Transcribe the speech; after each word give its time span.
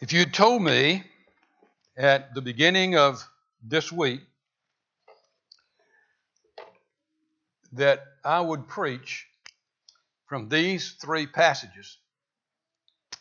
If 0.00 0.12
you'd 0.12 0.34
told 0.34 0.60
me 0.60 1.04
at 1.96 2.34
the 2.34 2.42
beginning 2.42 2.96
of 2.96 3.26
this 3.62 3.92
week 3.92 4.22
that 7.72 8.02
I 8.24 8.40
would 8.40 8.66
preach 8.66 9.26
from 10.26 10.48
these 10.48 10.96
three 11.00 11.28
passages, 11.28 11.96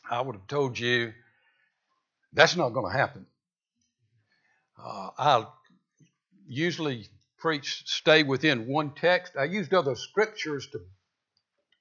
I 0.10 0.22
would 0.22 0.36
have 0.36 0.48
told 0.48 0.80
you 0.80 1.14
that's 2.34 2.56
not 2.56 2.70
going 2.70 2.92
to 2.92 2.98
happen. 2.98 3.28
Uh, 4.84 5.10
I 5.18 5.46
usually 6.48 7.08
preach 7.38 7.84
stay 7.86 8.24
within 8.24 8.68
one 8.68 8.96
text. 8.96 9.34
I 9.40 9.44
used 9.44 9.76
other 9.76 9.96
scriptures 9.96 10.68
to, 10.72 10.80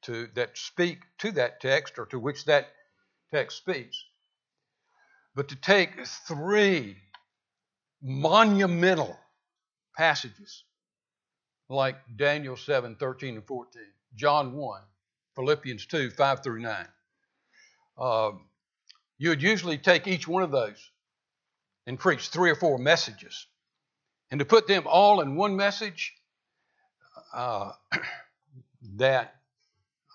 to 0.03 0.29
that 0.35 0.59
speak 0.59 0.99
to 1.19 1.33
that 1.33 1.61
text 1.63 1.99
or 1.99 2.05
to 2.07 2.19
which 2.19 2.45
that 2.45 2.69
text 3.33 3.57
speaks. 3.57 4.05
But 5.35 5.49
to 5.49 5.57
take 5.57 6.05
three 6.07 6.97
monumental 8.03 9.19
passages 9.97 10.65
like 11.69 11.97
Daniel 12.17 12.57
7, 12.57 12.97
13 12.97 13.37
and 13.37 13.47
14, 13.47 13.83
John 14.15 14.55
1, 14.55 14.81
Philippians 15.35 15.87
2, 15.87 16.11
5 16.11 16.43
through 16.43 16.61
9. 16.61 16.87
Uh, 17.99 18.33
you 19.19 19.31
would 19.31 19.43
usually 19.43 19.79
take 19.79 20.07
each 20.07 20.29
one 20.29 20.43
of 20.43 20.51
those 20.51 20.91
and 21.87 21.99
preach 21.99 22.29
three 22.29 22.51
or 22.51 22.55
four 22.55 22.79
messages. 22.79 23.47
And 24.31 24.39
to 24.39 24.45
put 24.45 24.67
them 24.67 24.85
all 24.87 25.21
in 25.21 25.37
one 25.37 25.57
message, 25.57 26.15
uh, 27.33 27.73
that 28.97 29.35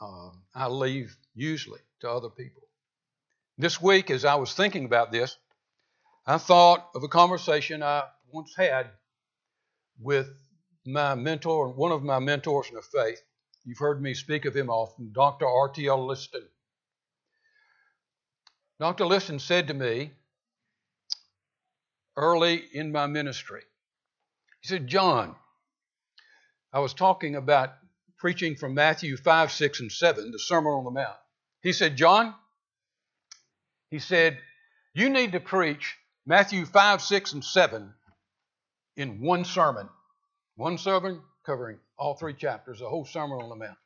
uh, 0.02 0.30
I 0.54 0.68
leave 0.68 1.16
usually 1.34 1.80
to 2.02 2.10
other 2.10 2.30
people. 2.30 2.67
This 3.58 3.82
week, 3.82 4.12
as 4.12 4.24
I 4.24 4.36
was 4.36 4.54
thinking 4.54 4.86
about 4.86 5.12
this, 5.12 5.36
I 6.28 6.38
thought 6.38 6.90
of 6.94 7.04
a 7.04 7.08
conversation 7.08 7.82
I 7.82 8.04
once 8.32 8.54
had 8.56 8.92
with 10.00 10.28
my 10.86 11.16
mentor, 11.16 11.70
one 11.70 11.92
of 11.92 12.04
my 12.04 12.20
mentors 12.20 12.70
in 12.70 12.76
the 12.76 12.82
faith. 12.82 13.20
You've 13.66 13.80
heard 13.80 14.02
me 14.02 14.14
speak 14.14 14.46
of 14.46 14.56
him 14.56 14.70
often, 14.70 15.12
Dr. 15.12 15.48
R.T.L. 15.48 16.06
Liston. 16.06 16.48
Dr. 18.80 19.06
Liston 19.06 19.40
said 19.40 19.68
to 19.70 19.74
me 19.74 20.12
early 22.16 22.64
in 22.74 22.92
my 22.92 23.08
ministry, 23.08 23.64
he 24.62 24.68
said, 24.68 24.88
John, 24.88 25.36
I 26.72 26.80
was 26.80 26.94
talking 26.94 27.36
about 27.36 27.74
preaching 28.18 28.56
from 28.56 28.76
Matthew 28.76 29.18
5, 29.18 29.52
6, 29.52 29.80
and 29.80 29.92
7, 29.92 30.32
the 30.32 30.40
Sermon 30.40 30.74
on 30.74 30.84
the 30.84 30.92
Mount. 30.92 31.18
He 31.62 31.74
said, 31.74 31.96
John, 31.96 32.36
he 33.92 34.00
said, 34.00 34.38
You 34.94 35.10
need 35.10 35.34
to 35.34 35.40
preach 35.40 35.96
Matthew 36.26 36.66
5, 36.66 37.02
6, 37.02 37.34
and 37.34 37.44
7 37.44 37.94
in 38.98 39.22
one 39.22 39.46
sermon. 39.46 39.90
One 40.56 40.78
sermon 40.78 41.22
covering 41.46 41.78
all 41.98 42.16
three 42.16 42.34
chapters, 42.34 42.80
the 42.80 42.90
whole 42.90 43.06
Sermon 43.06 43.40
on 43.42 43.50
the 43.50 43.56
Mount. 43.56 43.78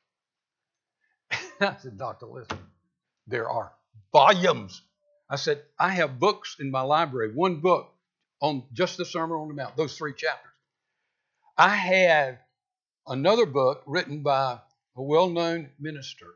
I 1.62 1.78
said, 1.82 1.98
Dr. 1.98 2.26
Liston, 2.28 2.60
there 3.28 3.50
are 3.50 3.72
volumes. 4.12 4.82
I 5.30 5.36
said, 5.36 5.62
I 5.80 5.90
have 5.90 6.20
books 6.20 6.58
in 6.60 6.72
my 6.72 6.82
library, 6.82 7.34
one 7.34 7.58
book 7.58 7.90
on 8.42 8.64
just 8.74 8.98
the 8.98 9.06
Sermon 9.06 9.38
on 9.38 9.48
the 9.48 9.54
Mount, 9.54 9.78
those 9.78 9.98
three 9.98 10.14
chapters. 10.14 10.52
I 11.58 11.70
had 11.70 12.40
another 13.08 13.46
book 13.46 13.84
written 13.86 14.24
by 14.24 14.60
a 14.96 15.02
well 15.02 15.30
known 15.30 15.70
minister 15.80 16.28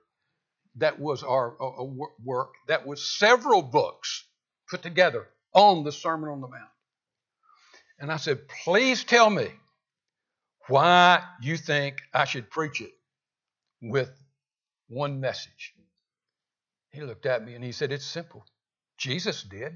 that 0.78 1.00
was 1.00 1.24
our 1.24 1.56
a 1.60 1.84
work 1.84 2.54
that 2.68 2.86
was 2.86 3.04
several 3.18 3.62
books 3.62 4.26
put 4.70 4.82
together 4.82 5.28
on 5.54 5.84
the 5.84 5.92
Sermon 5.92 6.30
on 6.30 6.42
the 6.42 6.48
Mount. 6.48 6.70
And 8.00 8.12
I 8.12 8.18
said, 8.18 8.48
please 8.64 9.04
tell 9.04 9.30
me 9.30 9.48
why 10.68 11.24
you 11.42 11.58
think 11.58 12.02
I 12.14 12.26
should 12.26 12.50
preach 12.50 12.82
it 12.82 12.92
with 13.82 14.10
one 14.88 15.20
message. 15.20 15.74
He 16.92 17.02
looked 17.02 17.26
at 17.26 17.46
me 17.46 17.56
and 17.56 17.64
he 17.64 17.72
said, 17.72 17.92
It's 17.92 18.06
simple. 18.06 18.46
Jesus 18.98 19.44
did. 19.44 19.74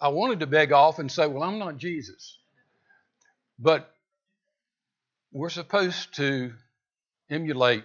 I 0.00 0.08
wanted 0.08 0.40
to 0.40 0.46
beg 0.46 0.72
off 0.72 1.00
and 1.00 1.10
say, 1.10 1.26
Well, 1.26 1.42
I'm 1.42 1.58
not 1.58 1.76
Jesus. 1.76 2.38
But 3.58 3.92
we're 5.32 5.50
supposed 5.50 6.14
to 6.16 6.52
emulate 7.30 7.84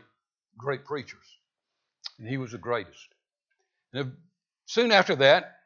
great 0.57 0.85
preachers, 0.85 1.25
and 2.17 2.27
he 2.27 2.37
was 2.37 2.51
the 2.51 2.57
greatest. 2.57 3.07
And 3.93 4.13
soon 4.65 4.91
after 4.91 5.15
that, 5.17 5.57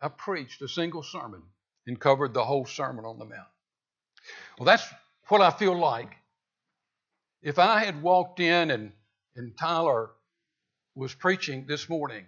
I 0.00 0.08
preached 0.08 0.62
a 0.62 0.68
single 0.68 1.02
sermon 1.02 1.42
and 1.86 1.98
covered 1.98 2.34
the 2.34 2.44
whole 2.44 2.66
Sermon 2.66 3.04
on 3.04 3.18
the 3.18 3.24
Mount. 3.24 3.48
Well, 4.58 4.66
that's 4.66 4.86
what 5.28 5.40
I 5.40 5.50
feel 5.50 5.78
like. 5.78 6.16
If 7.42 7.58
I 7.58 7.84
had 7.84 8.02
walked 8.02 8.40
in 8.40 8.70
and, 8.70 8.92
and 9.36 9.56
Tyler 9.58 10.10
was 10.94 11.12
preaching 11.14 11.66
this 11.66 11.88
morning, 11.88 12.24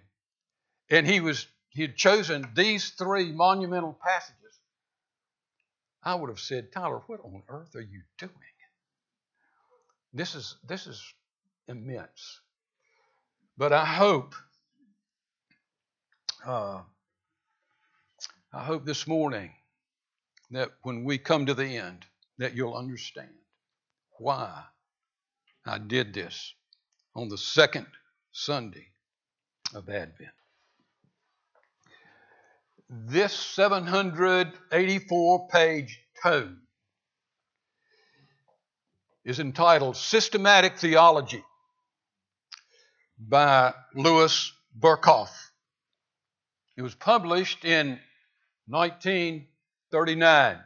and 0.89 1.07
he 1.07 1.19
was 1.19 1.47
he 1.69 1.81
had 1.83 1.95
chosen 1.95 2.47
these 2.55 2.89
three 2.89 3.31
monumental 3.31 3.97
passages, 4.03 4.59
I 6.03 6.15
would 6.15 6.29
have 6.29 6.39
said, 6.39 6.71
Tyler, 6.71 7.01
what 7.07 7.19
on 7.23 7.43
earth 7.49 7.75
are 7.75 7.81
you 7.81 8.01
doing? 8.17 8.33
This 10.13 10.35
is, 10.35 10.55
this 10.67 10.87
is 10.87 11.01
immense. 11.67 12.41
But 13.57 13.73
I 13.73 13.85
hope, 13.85 14.35
uh, 16.45 16.81
I 18.53 18.63
hope 18.63 18.85
this 18.85 19.07
morning 19.07 19.51
that 20.51 20.69
when 20.83 21.03
we 21.03 21.17
come 21.17 21.47
to 21.47 21.53
the 21.53 21.77
end, 21.77 22.05
that 22.37 22.55
you'll 22.55 22.75
understand 22.75 23.29
why 24.19 24.63
I 25.65 25.79
did 25.79 26.13
this 26.13 26.53
on 27.15 27.29
the 27.29 27.37
second 27.37 27.87
Sunday 28.31 28.87
of 29.73 29.89
Advent. 29.89 30.31
This 32.89 33.33
784 33.33 35.47
page 35.49 35.99
tome 36.23 36.61
is 39.27 39.39
entitled 39.41 39.97
Systematic 39.97 40.77
Theology 40.77 41.43
by 43.19 43.73
Louis 43.93 44.53
Berkhof. 44.79 45.27
It 46.77 46.81
was 46.81 46.95
published 46.95 47.65
in 47.65 47.99
1939. 48.67 50.59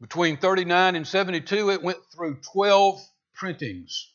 Between 0.00 0.36
39 0.36 0.94
and 0.94 1.04
72, 1.08 1.70
it 1.70 1.82
went 1.82 1.98
through 2.14 2.36
12 2.52 3.00
printings. 3.34 4.12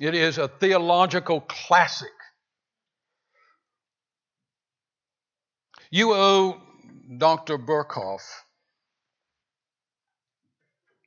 It 0.00 0.16
is 0.16 0.36
a 0.38 0.48
theological 0.48 1.42
classic. 1.42 2.08
You 5.92 6.12
owe 6.12 6.60
Dr. 7.18 7.56
Berkhof 7.56 8.22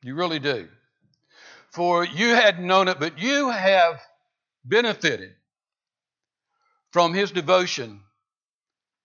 you 0.03 0.16
really 0.16 0.40
do. 0.40 0.68
For 1.72 2.06
you 2.06 2.30
hadn't 2.30 2.68
known 2.68 2.88
it, 2.88 3.00
but 3.00 3.19
you 3.19 3.50
have 3.50 4.00
benefited 4.64 5.34
from 6.91 7.14
his 7.14 7.31
devotion 7.31 8.02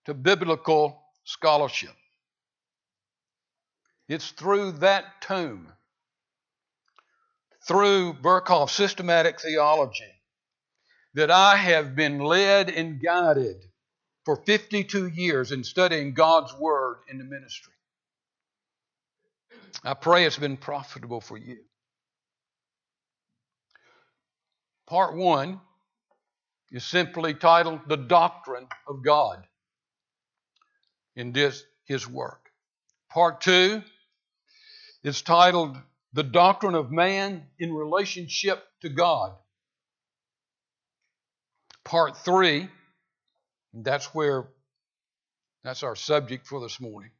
to 0.04 0.14
biblical 0.14 1.02
scholarship. 1.24 1.94
It's 4.08 4.30
through 4.30 4.72
that 4.72 5.20
tome, 5.20 5.68
through 7.66 8.14
Berkhof's 8.14 8.74
systematic 8.74 9.40
theology, 9.40 10.12
that 11.14 11.30
I 11.30 11.56
have 11.56 11.94
been 11.94 12.18
led 12.18 12.70
and 12.70 13.02
guided 13.02 13.64
for 14.24 14.36
52 14.36 15.08
years 15.08 15.52
in 15.52 15.64
studying 15.64 16.14
God's 16.14 16.54
Word 16.54 16.98
in 17.10 17.18
the 17.18 17.24
ministry. 17.24 17.72
I 19.84 19.94
pray 19.94 20.24
it's 20.24 20.38
been 20.38 20.56
profitable 20.56 21.20
for 21.20 21.36
you. 21.36 21.58
Part 24.86 25.16
one 25.16 25.60
is 26.70 26.84
simply 26.84 27.34
titled 27.34 27.80
The 27.88 27.96
Doctrine 27.96 28.66
of 28.88 29.04
God 29.04 29.46
in 31.16 31.32
this 31.32 31.62
his 31.84 32.06
work. 32.08 32.50
Part 33.10 33.40
two 33.40 33.82
is 35.02 35.22
titled 35.22 35.76
The 36.12 36.22
Doctrine 36.22 36.74
of 36.74 36.90
Man 36.90 37.46
in 37.58 37.72
Relationship 37.72 38.62
to 38.82 38.88
God. 38.88 39.32
Part 41.84 42.16
three, 42.18 42.68
that's 43.72 44.14
where 44.14 44.48
that's 45.64 45.82
our 45.82 45.96
subject 45.96 46.46
for 46.46 46.60
this 46.60 46.80
morning 46.80 47.10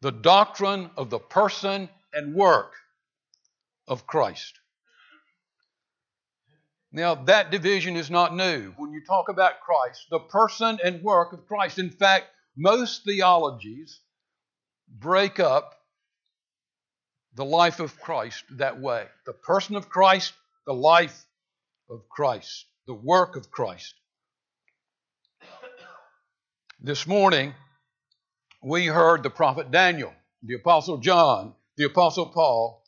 the 0.00 0.12
doctrine 0.12 0.90
of 0.96 1.10
the 1.10 1.18
person 1.18 1.88
and 2.12 2.34
work 2.34 2.72
of 3.86 4.06
Christ. 4.06 4.58
Now, 6.90 7.16
that 7.26 7.50
division 7.50 7.96
is 7.96 8.10
not 8.10 8.34
new. 8.34 8.72
When 8.76 8.92
you 8.92 9.02
talk 9.04 9.28
about 9.28 9.60
Christ, 9.60 10.06
the 10.10 10.20
person 10.20 10.78
and 10.82 11.02
work 11.02 11.32
of 11.32 11.46
Christ, 11.46 11.78
in 11.78 11.90
fact, 11.90 12.26
most 12.56 13.04
theologies 13.04 14.00
break 14.88 15.38
up 15.38 15.74
the 17.34 17.44
life 17.44 17.78
of 17.78 18.00
Christ 18.00 18.44
that 18.52 18.80
way. 18.80 19.06
The 19.26 19.34
person 19.34 19.76
of 19.76 19.88
Christ, 19.88 20.32
the 20.66 20.74
life 20.74 21.24
of 21.90 22.08
Christ, 22.08 22.64
the 22.86 22.94
work 22.94 23.36
of 23.36 23.50
Christ. 23.50 23.94
This 26.80 27.06
morning, 27.06 27.54
we 28.62 28.86
heard 28.86 29.22
the 29.22 29.30
prophet 29.30 29.70
Daniel, 29.70 30.12
the 30.42 30.54
apostle 30.54 30.98
John, 30.98 31.54
the 31.76 31.84
apostle 31.84 32.26
Paul 32.26 32.82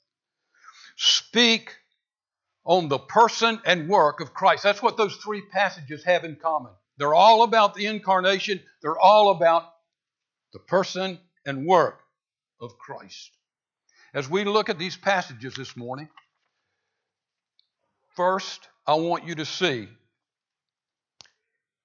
speak 0.96 1.76
on 2.64 2.88
the 2.88 2.98
person 2.98 3.60
and 3.64 3.88
work 3.88 4.20
of 4.20 4.34
Christ. 4.34 4.62
That's 4.62 4.82
what 4.82 4.96
those 4.96 5.16
three 5.16 5.42
passages 5.42 6.04
have 6.04 6.24
in 6.24 6.36
common. 6.36 6.72
They're 6.98 7.14
all 7.14 7.42
about 7.42 7.74
the 7.74 7.86
incarnation, 7.86 8.60
they're 8.82 8.98
all 8.98 9.30
about 9.30 9.64
the 10.52 10.58
person 10.58 11.18
and 11.46 11.64
work 11.64 12.00
of 12.60 12.78
Christ. 12.78 13.30
As 14.12 14.28
we 14.28 14.44
look 14.44 14.68
at 14.68 14.78
these 14.78 14.96
passages 14.96 15.54
this 15.54 15.76
morning, 15.76 16.08
first, 18.16 18.68
I 18.86 18.94
want 18.94 19.24
you 19.24 19.36
to 19.36 19.44
see 19.44 19.88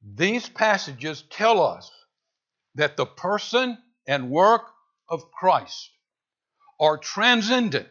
these 0.04 0.50
passages 0.50 1.24
tell 1.30 1.62
us 1.62 1.90
that 2.76 2.98
the 2.98 3.06
person 3.06 3.78
and 4.08 4.30
work 4.30 4.64
of 5.10 5.32
Christ 5.32 5.90
are 6.80 6.98
transcendent 6.98 7.90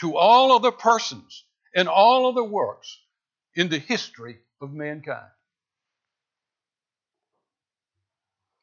to 0.00 0.16
all 0.16 0.52
other 0.52 0.72
persons 0.72 1.44
and 1.74 1.88
all 1.88 2.26
other 2.26 2.44
works 2.44 2.98
in 3.54 3.68
the 3.68 3.78
history 3.78 4.38
of 4.60 4.72
mankind. 4.72 5.30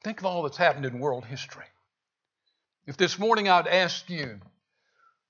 Think 0.03 0.19
of 0.19 0.25
all 0.25 0.43
that's 0.43 0.57
happened 0.57 0.85
in 0.85 0.99
world 0.99 1.25
history. 1.25 1.65
If 2.85 2.97
this 2.97 3.19
morning 3.19 3.49
I'd 3.49 3.67
asked 3.67 4.09
you, 4.09 4.39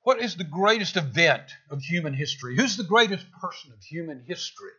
what 0.03 0.21
is 0.21 0.35
the 0.35 0.43
greatest 0.43 0.95
event 0.95 1.51
of 1.69 1.81
human 1.81 2.13
history? 2.13 2.55
Who's 2.55 2.77
the 2.77 2.83
greatest 2.83 3.25
person 3.41 3.71
of 3.73 3.83
human 3.83 4.23
history? 4.25 4.71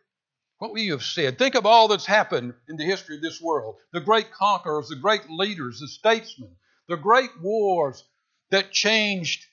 What 0.61 0.79
you 0.79 0.91
have 0.91 1.01
said? 1.01 1.39
Think 1.39 1.55
of 1.55 1.65
all 1.65 1.87
that's 1.87 2.05
happened 2.05 2.53
in 2.69 2.77
the 2.77 2.85
history 2.85 3.15
of 3.15 3.23
this 3.23 3.41
world 3.41 3.77
the 3.93 3.99
great 3.99 4.31
conquerors, 4.31 4.89
the 4.89 4.95
great 4.95 5.27
leaders, 5.27 5.79
the 5.79 5.87
statesmen, 5.87 6.55
the 6.87 6.97
great 6.97 7.31
wars 7.41 8.03
that 8.51 8.71
changed 8.71 9.43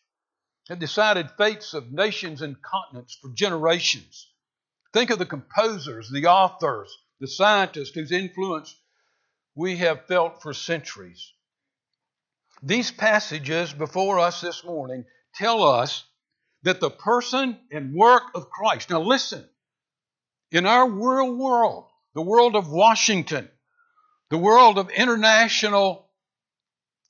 and 0.69 0.79
decided 0.79 1.31
fates 1.39 1.73
of 1.73 1.91
nations 1.91 2.43
and 2.43 2.61
continents 2.61 3.17
for 3.23 3.33
generations. 3.33 4.31
Think 4.93 5.09
of 5.09 5.19
the 5.19 5.25
composers, 5.25 6.11
the 6.11 6.27
authors, 6.27 6.95
the 7.21 7.27
scientists 7.27 7.95
whose 7.95 8.13
influence 8.13 8.79
we 9.55 9.79
have 9.79 10.07
felt 10.09 10.43
for 10.43 10.53
centuries. 10.53 11.33
These 12.63 12.91
passages 12.91 13.73
before 13.73 14.19
us 14.19 14.43
this 14.43 14.63
morning 14.63 15.07
tell 15.35 15.63
us 15.63 16.05
that 16.65 16.81
the 16.81 16.91
person 16.91 17.59
and 17.73 17.95
work 17.95 18.25
of 18.35 18.51
Christ. 18.51 18.91
Now, 18.91 19.01
listen, 19.01 19.49
in 20.51 20.67
our 20.67 20.87
world 20.89 21.39
world, 21.39 21.87
the 22.15 22.23
world 22.23 22.57
of 22.57 22.71
Washington, 22.71 23.49
the 24.31 24.39
world 24.39 24.79
of 24.79 24.91
international 24.91 26.07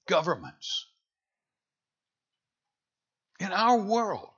governments, 0.06 0.86
in 3.40 3.52
our 3.52 3.78
world, 3.78 4.28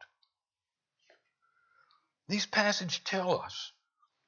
these 2.28 2.46
passages 2.46 3.00
tell 3.04 3.40
us 3.40 3.72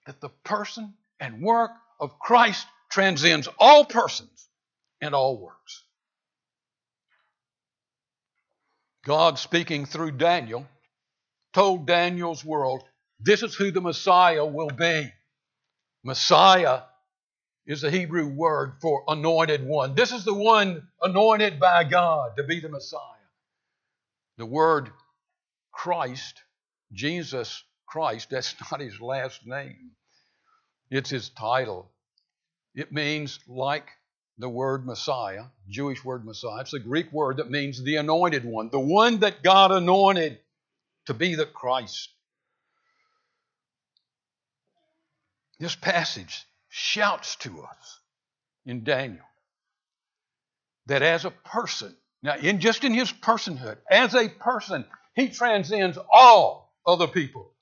that 0.07 0.21
the 0.21 0.31
person 0.45 0.95
and 1.21 1.43
work 1.43 1.71
of 2.01 2.19
Christ 2.19 2.67
transcends 2.91 3.49
all 3.59 3.85
persons 3.85 4.49
and 5.01 5.15
all 5.15 5.37
works. 5.39 5.85
God, 9.05 9.39
speaking 9.39 9.85
through 9.85 10.13
Daniel, 10.13 10.67
told 11.53 11.87
Daniel's 11.87 12.45
world, 12.45 12.83
This 13.25 13.43
is 13.43 13.55
who 13.55 13.71
the 13.71 13.81
Messiah 13.81 14.45
will 14.45 14.71
be. 14.71 15.13
Messiah 16.03 16.83
is 17.67 17.83
the 17.83 17.91
Hebrew 17.91 18.27
word 18.27 18.75
for 18.81 19.05
anointed 19.07 19.65
one. 19.65 19.95
This 19.95 20.11
is 20.13 20.25
the 20.25 20.35
one 20.35 20.89
anointed 21.01 21.61
by 21.61 21.85
God 21.85 22.37
to 22.37 22.43
be 22.43 22.61
the 22.61 22.69
Messiah. 22.69 22.99
The 24.39 24.47
word 24.47 24.91
Christ, 25.71 26.43
Jesus 26.93 27.63
Christ, 27.87 28.31
that's 28.31 28.55
not 28.71 28.81
his 28.81 29.01
last 29.01 29.47
name, 29.47 29.93
it's 30.91 31.11
his 31.11 31.29
title. 31.31 31.91
It 32.75 32.91
means 32.93 33.39
like 33.47 33.89
the 34.39 34.49
word 34.49 34.87
Messiah, 34.87 35.45
Jewish 35.69 36.05
word 36.05 36.25
Messiah. 36.25 36.63
It's 36.63 36.75
a 36.75 36.81
Greek 36.81 37.13
word 37.13 37.37
that 37.37 37.51
means 37.51 37.83
the 37.83 37.97
anointed 37.97 38.45
one, 38.45 38.71
the 38.71 38.81
one 38.81 39.21
that 39.21 39.43
God 39.43 39.71
anointed 39.71 40.39
to 41.07 41.15
be 41.15 41.35
the 41.35 41.47
Christ. 41.47 42.09
This 45.63 45.77
passage 45.77 46.45
shouts 46.71 47.37
to 47.37 47.63
us 47.63 48.01
in 48.67 48.83
Daniel 48.83 49.25
that 50.87 51.03
as 51.03 51.25
a 51.25 51.31
person, 51.31 51.97
now 52.21 52.35
in 52.35 52.59
just 52.59 52.83
in 52.83 52.93
his 52.93 53.13
personhood, 53.13 53.79
as 53.89 54.13
a 54.17 54.29
person, 54.29 54.85
he 55.15 55.29
transcends 55.29 55.99
all 56.13 56.75
other 56.85 57.07
people. 57.07 57.53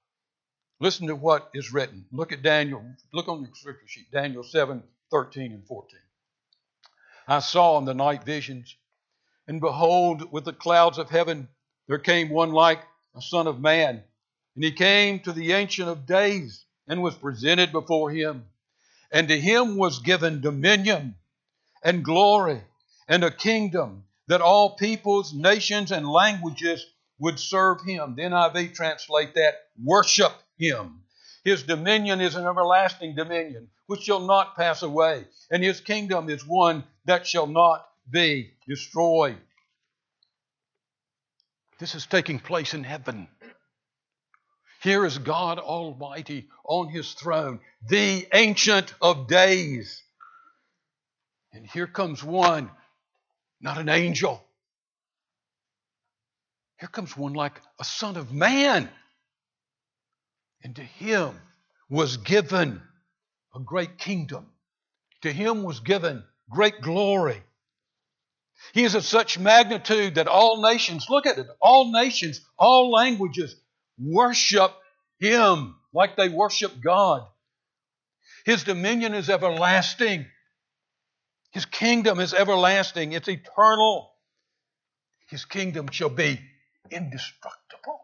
Listen 0.81 1.09
to 1.09 1.15
what 1.15 1.51
is 1.53 1.75
written. 1.75 2.07
Look 2.11 2.33
at 2.33 2.41
Daniel, 2.41 2.83
look 3.13 3.29
on 3.29 3.43
your 3.43 3.55
scripture 3.55 3.87
sheet, 3.87 4.11
Daniel 4.11 4.45
7, 4.45 4.83
13 5.11 5.53
and 5.53 5.67
14. 5.67 6.01
I 7.29 7.41
saw 7.41 7.77
in 7.77 7.85
the 7.85 7.93
night 7.93 8.25
visions, 8.25 8.75
and 9.47 9.61
behold, 9.61 10.33
with 10.33 10.47
the 10.47 10.55
clouds 10.55 10.97
of 10.97 11.11
heaven 11.11 11.49
there 11.87 11.99
came 11.99 12.31
one 12.31 12.53
like 12.53 12.81
a 13.15 13.21
son 13.21 13.47
of 13.47 13.61
man. 13.61 14.03
And 14.55 14.65
he 14.65 14.73
came 14.73 15.21
to 15.21 15.33
the 15.33 15.53
Ancient 15.53 15.91
of 15.91 16.07
Days 16.07 16.65
and 16.91 17.03
was 17.03 17.15
presented 17.15 17.71
before 17.71 18.11
him. 18.11 18.45
And 19.13 19.29
to 19.29 19.41
him 19.41 19.77
was 19.77 20.01
given 20.01 20.41
dominion 20.41 21.15
and 21.85 22.05
glory 22.05 22.61
and 23.09 23.23
a 23.23 23.31
kingdom 23.31 24.05
that 24.27 24.41
all 24.41 24.77
peoples, 24.77 25.33
nations, 25.33 25.93
and 25.93 26.07
languages 26.07 26.85
would 27.21 27.39
serve 27.39 27.81
him. 27.83 28.17
The 28.17 28.23
NIV 28.23 28.75
translate 28.75 29.35
that 29.35 29.55
worship 29.83 30.33
him. 30.59 31.05
His 31.45 31.63
dominion 31.63 32.21
is 32.21 32.35
an 32.35 32.45
everlasting 32.45 33.15
dominion 33.15 33.69
which 33.87 34.03
shall 34.03 34.21
not 34.21 34.57
pass 34.57 34.83
away, 34.83 35.25
and 35.51 35.63
his 35.63 35.81
kingdom 35.81 36.29
is 36.29 36.47
one 36.47 36.85
that 37.05 37.27
shall 37.27 37.47
not 37.47 37.87
be 38.09 38.51
destroyed. 38.69 39.39
This 41.79 41.95
is 41.95 42.07
taking 42.07 42.41
place 42.41 42.75
in 42.75 42.85
heaven. 42.85 43.29
Here 44.83 45.05
is 45.05 45.19
God 45.19 45.59
Almighty 45.59 46.49
on 46.65 46.89
his 46.89 47.13
throne, 47.13 47.61
the 47.87 48.27
Ancient 48.33 48.95
of 49.03 49.29
Days. 49.29 50.03
And 51.53 51.67
here 51.67 51.87
comes 51.87 52.25
one, 52.25 52.71
not 53.61 53.77
an 53.77 53.91
angel. 53.91 54.43
Here 56.79 56.89
comes 56.89 57.15
one 57.15 57.35
like 57.35 57.61
a 57.79 57.85
son 57.85 58.17
of 58.17 58.33
man. 58.33 58.89
And 60.65 60.75
to 60.77 60.83
him 60.83 61.35
was 61.91 62.17
given 62.17 62.81
a 63.55 63.61
great 63.61 63.99
kingdom. 63.99 64.47
To 65.23 65.33
him 65.33 65.63
was 65.63 65.81
given 65.81 66.25
great 66.49 66.81
glory. 66.81 67.43
He 68.73 68.85
is 68.85 68.95
of 68.95 69.05
such 69.05 69.39
magnitude 69.39 70.15
that 70.15 70.27
all 70.27 70.63
nations, 70.63 71.07
look 71.11 71.27
at 71.27 71.37
it, 71.37 71.49
all 71.61 71.93
nations, 71.93 72.41
all 72.59 72.91
languages 72.91 73.60
worship 74.03 74.73
him 75.19 75.77
like 75.93 76.17
they 76.17 76.29
worship 76.29 76.73
God. 76.83 77.23
His 78.45 78.65
dominion 78.65 79.15
is 79.15 79.29
everlasting. 79.29 80.27
His 81.53 81.67
kingdom 81.67 82.21
is 82.21 82.33
everlasting. 82.33 83.13
It's 83.13 83.29
eternal. 83.29 84.11
His 85.29 85.45
kingdom 85.45 85.89
shall 85.91 86.11
be 86.11 86.41
indestructible. 86.91 88.01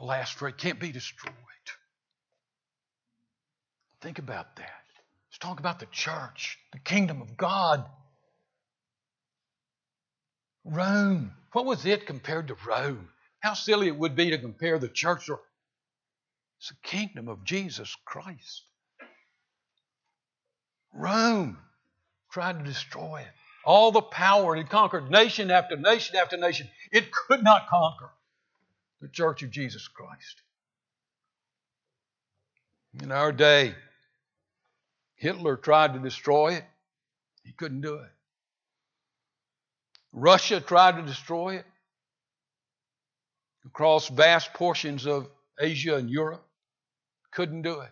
Last 0.00 0.34
for 0.34 0.48
it 0.48 0.58
can't 0.58 0.78
be 0.78 0.92
destroyed. 0.92 1.32
Think 4.00 4.18
about 4.18 4.56
that. 4.56 4.70
Let's 5.30 5.38
talk 5.38 5.58
about 5.58 5.80
the 5.80 5.86
church, 5.86 6.58
the 6.72 6.78
kingdom 6.78 7.22
of 7.22 7.36
God. 7.36 7.84
Rome. 10.64 11.32
What 11.52 11.64
was 11.64 11.86
it 11.86 12.06
compared 12.06 12.48
to 12.48 12.56
Rome? 12.66 13.08
How 13.40 13.54
silly 13.54 13.88
it 13.88 13.96
would 13.96 14.16
be 14.16 14.30
to 14.30 14.38
compare 14.38 14.78
the 14.78 14.88
church 14.88 15.26
to 15.26 15.38
it's 16.58 16.68
the 16.70 16.76
kingdom 16.82 17.28
of 17.28 17.44
Jesus 17.44 17.94
Christ. 18.04 18.62
Rome 20.92 21.58
tried 22.32 22.58
to 22.58 22.64
destroy 22.64 23.20
it. 23.20 23.32
all 23.64 23.90
the 23.92 24.00
power. 24.00 24.56
It 24.56 24.70
conquered 24.70 25.10
nation 25.10 25.50
after 25.50 25.76
nation 25.76 26.16
after 26.16 26.36
nation. 26.36 26.68
It 26.92 27.10
could 27.10 27.42
not 27.42 27.68
conquer 27.68 28.10
the 29.00 29.08
church 29.08 29.42
of 29.42 29.50
Jesus 29.50 29.88
Christ. 29.88 30.40
In 33.02 33.12
our 33.12 33.32
day, 33.32 33.74
Hitler 35.16 35.56
tried 35.56 35.94
to 35.94 35.98
destroy 35.98 36.54
it. 36.54 36.64
He 37.44 37.52
couldn't 37.52 37.80
do 37.80 37.96
it. 37.96 38.10
Russia 40.12 40.60
tried 40.60 40.96
to 40.96 41.02
destroy 41.02 41.56
it 41.56 41.66
across 43.66 44.08
vast 44.08 44.54
portions 44.54 45.06
of 45.06 45.28
Asia 45.60 45.96
and 45.96 46.08
Europe. 46.08 46.46
Couldn't 47.32 47.62
do 47.62 47.80
it. 47.80 47.90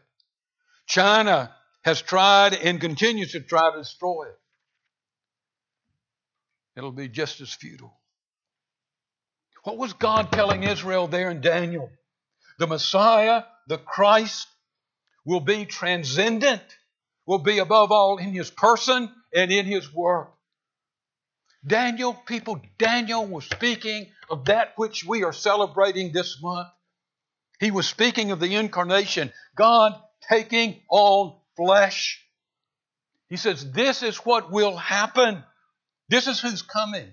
China 0.87 1.55
has 1.83 2.01
tried 2.01 2.55
and 2.55 2.81
continues 2.81 3.33
to 3.33 3.41
try 3.41 3.73
to 3.73 3.79
destroy 3.79 4.25
it. 4.25 4.39
It'll 6.77 6.93
be 6.93 7.09
just 7.09 7.41
as 7.41 7.53
futile. 7.53 7.95
What 9.65 9.79
was 9.79 9.93
God 9.95 10.31
telling 10.33 10.63
Israel 10.63 11.07
there 11.07 11.31
in 11.31 11.41
Daniel? 11.41 11.91
The 12.59 12.67
Messiah, 12.67 13.45
the 13.67 13.79
Christ, 13.79 14.47
will 15.25 15.41
be 15.41 15.65
transcendent, 15.65 16.63
will 17.27 17.39
be 17.39 17.59
above 17.59 17.91
all 17.91 18.19
in 18.19 18.33
his 18.33 18.51
person 18.51 19.11
and 19.35 19.51
in 19.51 19.67
his 19.67 19.93
work. 19.93 20.31
Daniel, 21.67 22.13
people, 22.13 22.61
Daniel 22.79 23.27
was 23.27 23.47
speaking 23.47 24.11
of 24.31 24.47
that 24.47 24.73
which 24.77 25.05
we 25.05 25.25
are 25.25 25.33
celebrating 25.33 26.13
this 26.13 26.41
month. 26.43 26.69
He 27.61 27.71
was 27.71 27.87
speaking 27.87 28.31
of 28.31 28.41
the 28.41 28.57
incarnation, 28.57 29.33
God 29.57 30.01
taking 30.29 30.81
on 30.91 31.37
flesh. 31.57 32.21
He 33.29 33.37
says, 33.37 33.71
This 33.73 34.03
is 34.03 34.19
what 34.19 34.51
will 34.51 34.77
happen. 34.77 35.43
This 36.09 36.27
is 36.27 36.41
who's 36.41 36.63
coming. 36.63 37.11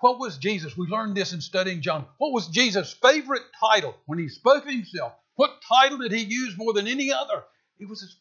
What 0.00 0.18
was 0.18 0.38
Jesus? 0.38 0.76
We 0.76 0.86
learned 0.86 1.16
this 1.16 1.32
in 1.32 1.40
studying 1.40 1.82
John. 1.82 2.06
What 2.18 2.32
was 2.32 2.48
Jesus' 2.48 2.94
favorite 3.02 3.42
title 3.60 3.94
when 4.06 4.18
he 4.18 4.28
spoke 4.28 4.64
of 4.64 4.70
himself? 4.70 5.12
What 5.34 5.60
title 5.68 5.98
did 5.98 6.12
he 6.12 6.22
use 6.22 6.56
more 6.56 6.72
than 6.72 6.86
any 6.86 7.12
other? 7.12 7.44
It 7.78 7.88
was 7.88 8.00
his 8.00 8.16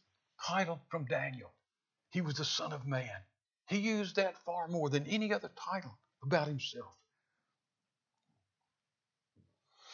title 0.45 0.81
from 0.89 1.05
Daniel. 1.05 1.51
He 2.11 2.21
was 2.21 2.35
the 2.35 2.45
Son 2.45 2.73
of 2.73 2.87
Man. 2.87 3.09
He 3.67 3.77
used 3.77 4.15
that 4.15 4.37
far 4.45 4.67
more 4.67 4.89
than 4.89 5.05
any 5.05 5.31
other 5.31 5.51
title 5.71 5.97
about 6.23 6.47
himself. 6.47 6.91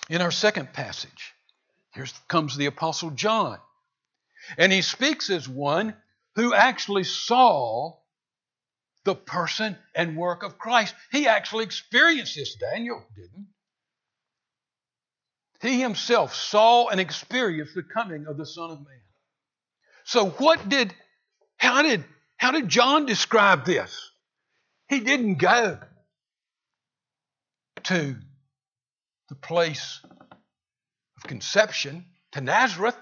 In 0.09 0.21
our 0.21 0.31
second 0.31 0.73
passage, 0.73 1.33
here 1.93 2.05
comes 2.27 2.55
the 2.55 2.67
Apostle 2.67 3.11
John. 3.11 3.59
And 4.57 4.71
he 4.71 4.81
speaks 4.81 5.29
as 5.29 5.49
one 5.49 5.95
who 6.35 6.53
actually 6.53 7.03
saw 7.05 7.97
the 9.03 9.15
person 9.15 9.77
and 9.95 10.17
work 10.17 10.43
of 10.43 10.57
Christ. 10.57 10.93
He 11.11 11.27
actually 11.27 11.63
experienced 11.63 12.35
this. 12.35 12.55
Daniel 12.55 13.03
didn't. 13.15 13.47
He 15.61 15.79
himself 15.79 16.35
saw 16.35 16.89
and 16.89 16.99
experienced 16.99 17.73
the 17.73 17.83
coming 17.83 18.27
of 18.27 18.37
the 18.37 18.45
Son 18.45 18.71
of 18.71 18.79
Man. 18.79 18.99
So 20.03 20.29
what 20.29 20.67
did 20.69 20.93
how 21.57 21.81
did 21.81 22.03
how 22.37 22.51
did 22.51 22.67
John 22.67 23.05
describe 23.05 23.65
this? 23.65 24.11
He 24.87 24.99
didn't 24.99 25.35
go 25.35 25.79
to 27.85 28.15
the 29.29 29.35
place 29.35 29.99
of 31.17 31.23
conception, 31.27 32.05
to 32.33 32.41
Nazareth. 32.41 32.97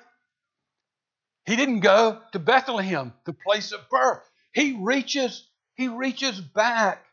He 1.46 1.56
didn't 1.56 1.82
go 1.82 2.22
to 2.32 2.40
Bethlehem, 2.40 3.14
the 3.26 3.34
place 3.34 3.72
of 3.72 3.90
birth. 3.90 4.22
He 4.54 4.78
reaches 4.80 5.48
he 5.76 5.88
reaches 5.88 6.40
back. 6.40 7.04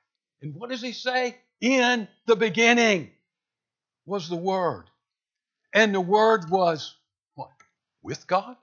And 0.42 0.54
what 0.54 0.70
does 0.70 0.82
he 0.82 0.92
say? 0.92 1.36
In 1.60 2.08
the 2.26 2.36
beginning 2.36 3.10
was 4.06 4.28
the 4.28 4.36
Word. 4.36 4.84
And 5.72 5.94
the 5.94 6.00
Word 6.00 6.50
was 6.50 6.94
what? 7.34 7.50
With 8.02 8.26
God? 8.26 8.56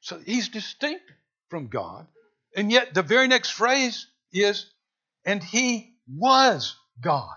So 0.00 0.18
he's 0.18 0.48
distinct 0.48 1.04
from 1.48 1.68
God. 1.68 2.06
And 2.56 2.70
yet 2.70 2.94
the 2.94 3.02
very 3.02 3.28
next 3.28 3.50
phrase 3.50 4.06
is, 4.32 4.70
and 5.24 5.42
he 5.42 5.94
was 6.08 6.76
God. 7.00 7.36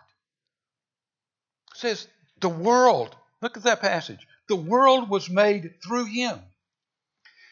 It 1.74 1.78
says, 1.78 2.08
the 2.40 2.50
world, 2.50 3.16
look 3.42 3.58
at 3.58 3.64
that 3.64 3.82
passage. 3.82 4.28
The 4.48 4.56
world 4.56 5.10
was 5.10 5.30
made 5.30 5.76
through 5.84 6.06
him. 6.06 6.40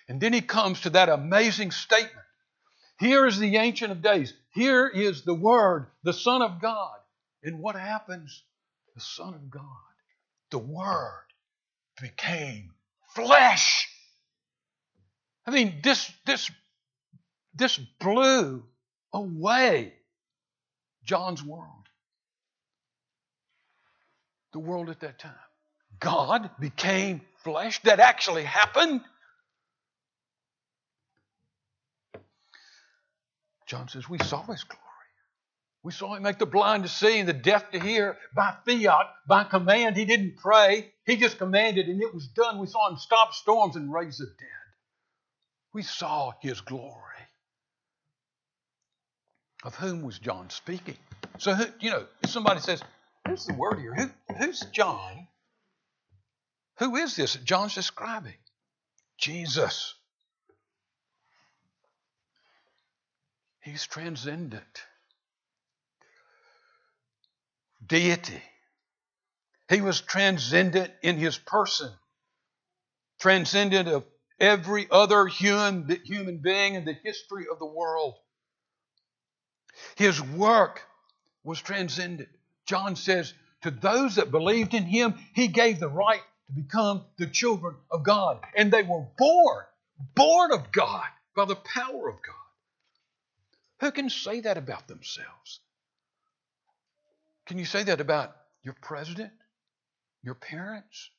And 0.08 0.20
then 0.20 0.34
he 0.34 0.42
comes 0.42 0.82
to 0.82 0.92
that 0.92 1.10
amazing 1.10 1.72
statement 1.72 2.24
here 3.04 3.26
is 3.26 3.38
the 3.38 3.58
Ancient 3.58 3.92
of 3.92 4.02
Days. 4.02 4.34
Here 4.54 4.88
is 4.88 5.24
the 5.24 5.34
Word, 5.34 5.88
the 6.04 6.14
Son 6.14 6.42
of 6.42 6.62
God. 6.62 6.98
And 7.44 7.60
what 7.60 7.76
happens? 7.76 8.44
The 8.96 9.02
Son 9.02 9.34
of 9.34 9.50
God, 9.50 9.64
the 10.52 10.60
Word, 10.60 11.26
became 12.02 12.72
flesh. 13.14 13.90
I 15.46 15.52
mean, 15.52 15.82
this, 15.84 16.12
this, 16.26 16.50
this 17.54 17.78
blew 17.78 18.64
away 19.12 19.94
John's 21.04 21.44
world. 21.44 21.90
The 24.54 24.60
world 24.60 24.90
at 24.90 25.02
that 25.02 25.20
time. 25.20 25.34
God 26.00 26.50
became 26.60 27.22
flesh. 27.44 27.82
That 27.84 28.00
actually 28.00 28.44
happened. 28.44 29.02
John 33.68 33.88
says, 33.88 34.08
We 34.08 34.20
saw 34.20 34.44
his 34.44 34.64
glory. 34.64 34.80
We 35.84 35.92
saw 35.92 36.16
him 36.16 36.24
make 36.24 36.38
the 36.38 36.46
blind 36.46 36.84
to 36.84 36.90
see 36.90 37.20
and 37.20 37.28
the 37.28 37.34
deaf 37.34 37.72
to 37.72 37.80
hear 37.80 38.18
by 38.34 38.56
fiat, 38.66 39.08
by 39.28 39.44
command. 39.44 39.98
He 39.98 40.06
didn't 40.06 40.38
pray, 40.38 40.94
he 41.06 41.18
just 41.18 41.38
commanded 41.38 41.88
and 41.88 42.02
it 42.02 42.14
was 42.14 42.28
done. 42.28 42.60
We 42.60 42.68
saw 42.68 42.90
him 42.90 42.98
stop 42.98 43.34
storms 43.34 43.76
and 43.76 43.94
raise 43.94 44.18
the 44.18 44.26
dead. 44.26 44.48
We 45.74 45.82
saw 45.82 46.32
his 46.42 46.62
glory. 46.62 47.02
Of 49.64 49.76
whom 49.76 50.04
was 50.04 50.20
John 50.20 50.50
speaking? 50.50 50.98
So, 51.38 51.58
you 51.80 51.90
know, 51.90 52.06
if 52.22 52.30
somebody 52.30 52.62
says, 52.62 52.82
Who's 53.28 53.46
the 53.46 53.54
word 53.54 53.80
here? 53.80 53.96
Who, 53.96 54.10
who's 54.36 54.60
John? 54.72 55.28
Who 56.80 56.96
is 56.98 57.16
this 57.16 57.34
that 57.34 57.44
John's 57.44 57.76
describing? 57.76 58.34
Jesus. 59.18 59.94
He's 63.62 63.86
transcendent. 63.88 64.84
Deity. 67.86 68.42
He 69.70 69.82
was 69.82 70.02
transcendent 70.02 70.92
in 71.02 71.18
his 71.18 71.38
person, 71.38 71.92
transcendent 73.20 73.88
of 73.88 74.04
every 74.40 74.88
other 74.92 75.28
human, 75.28 75.90
human 76.04 76.40
being 76.40 76.76
in 76.76 76.84
the 76.84 76.98
history 77.04 77.46
of 77.50 77.60
the 77.60 77.66
world. 77.66 78.16
His 79.96 80.22
work 80.22 80.82
was 81.44 81.62
transcendent. 81.62 82.30
John 82.66 82.96
says, 82.96 83.34
To 83.62 83.72
those 83.72 84.16
that 84.16 84.32
believed 84.32 84.74
in 84.74 84.84
him, 84.84 85.16
he 85.34 85.48
gave 85.48 85.80
the 85.80 85.90
right 85.90 86.22
to 86.48 86.54
become 86.54 87.06
the 87.18 87.28
children 87.28 87.76
of 87.92 88.04
God. 88.04 88.40
And 88.56 88.72
they 88.72 88.84
were 88.84 89.06
born, 89.18 89.66
born 90.16 90.52
of 90.52 90.72
God 90.72 91.08
by 91.36 91.46
the 91.46 91.56
power 91.56 92.10
of 92.10 92.16
God. 92.16 92.36
Who 93.80 93.92
can 93.92 94.10
say 94.10 94.42
that 94.42 94.58
about 94.58 94.88
themselves? 94.88 95.60
Can 97.46 97.58
you 97.58 97.66
say 97.66 97.84
that 97.84 98.00
about 98.00 98.36
your 98.64 98.76
president, 98.82 99.34
your 100.24 100.36
parents? 100.36 101.10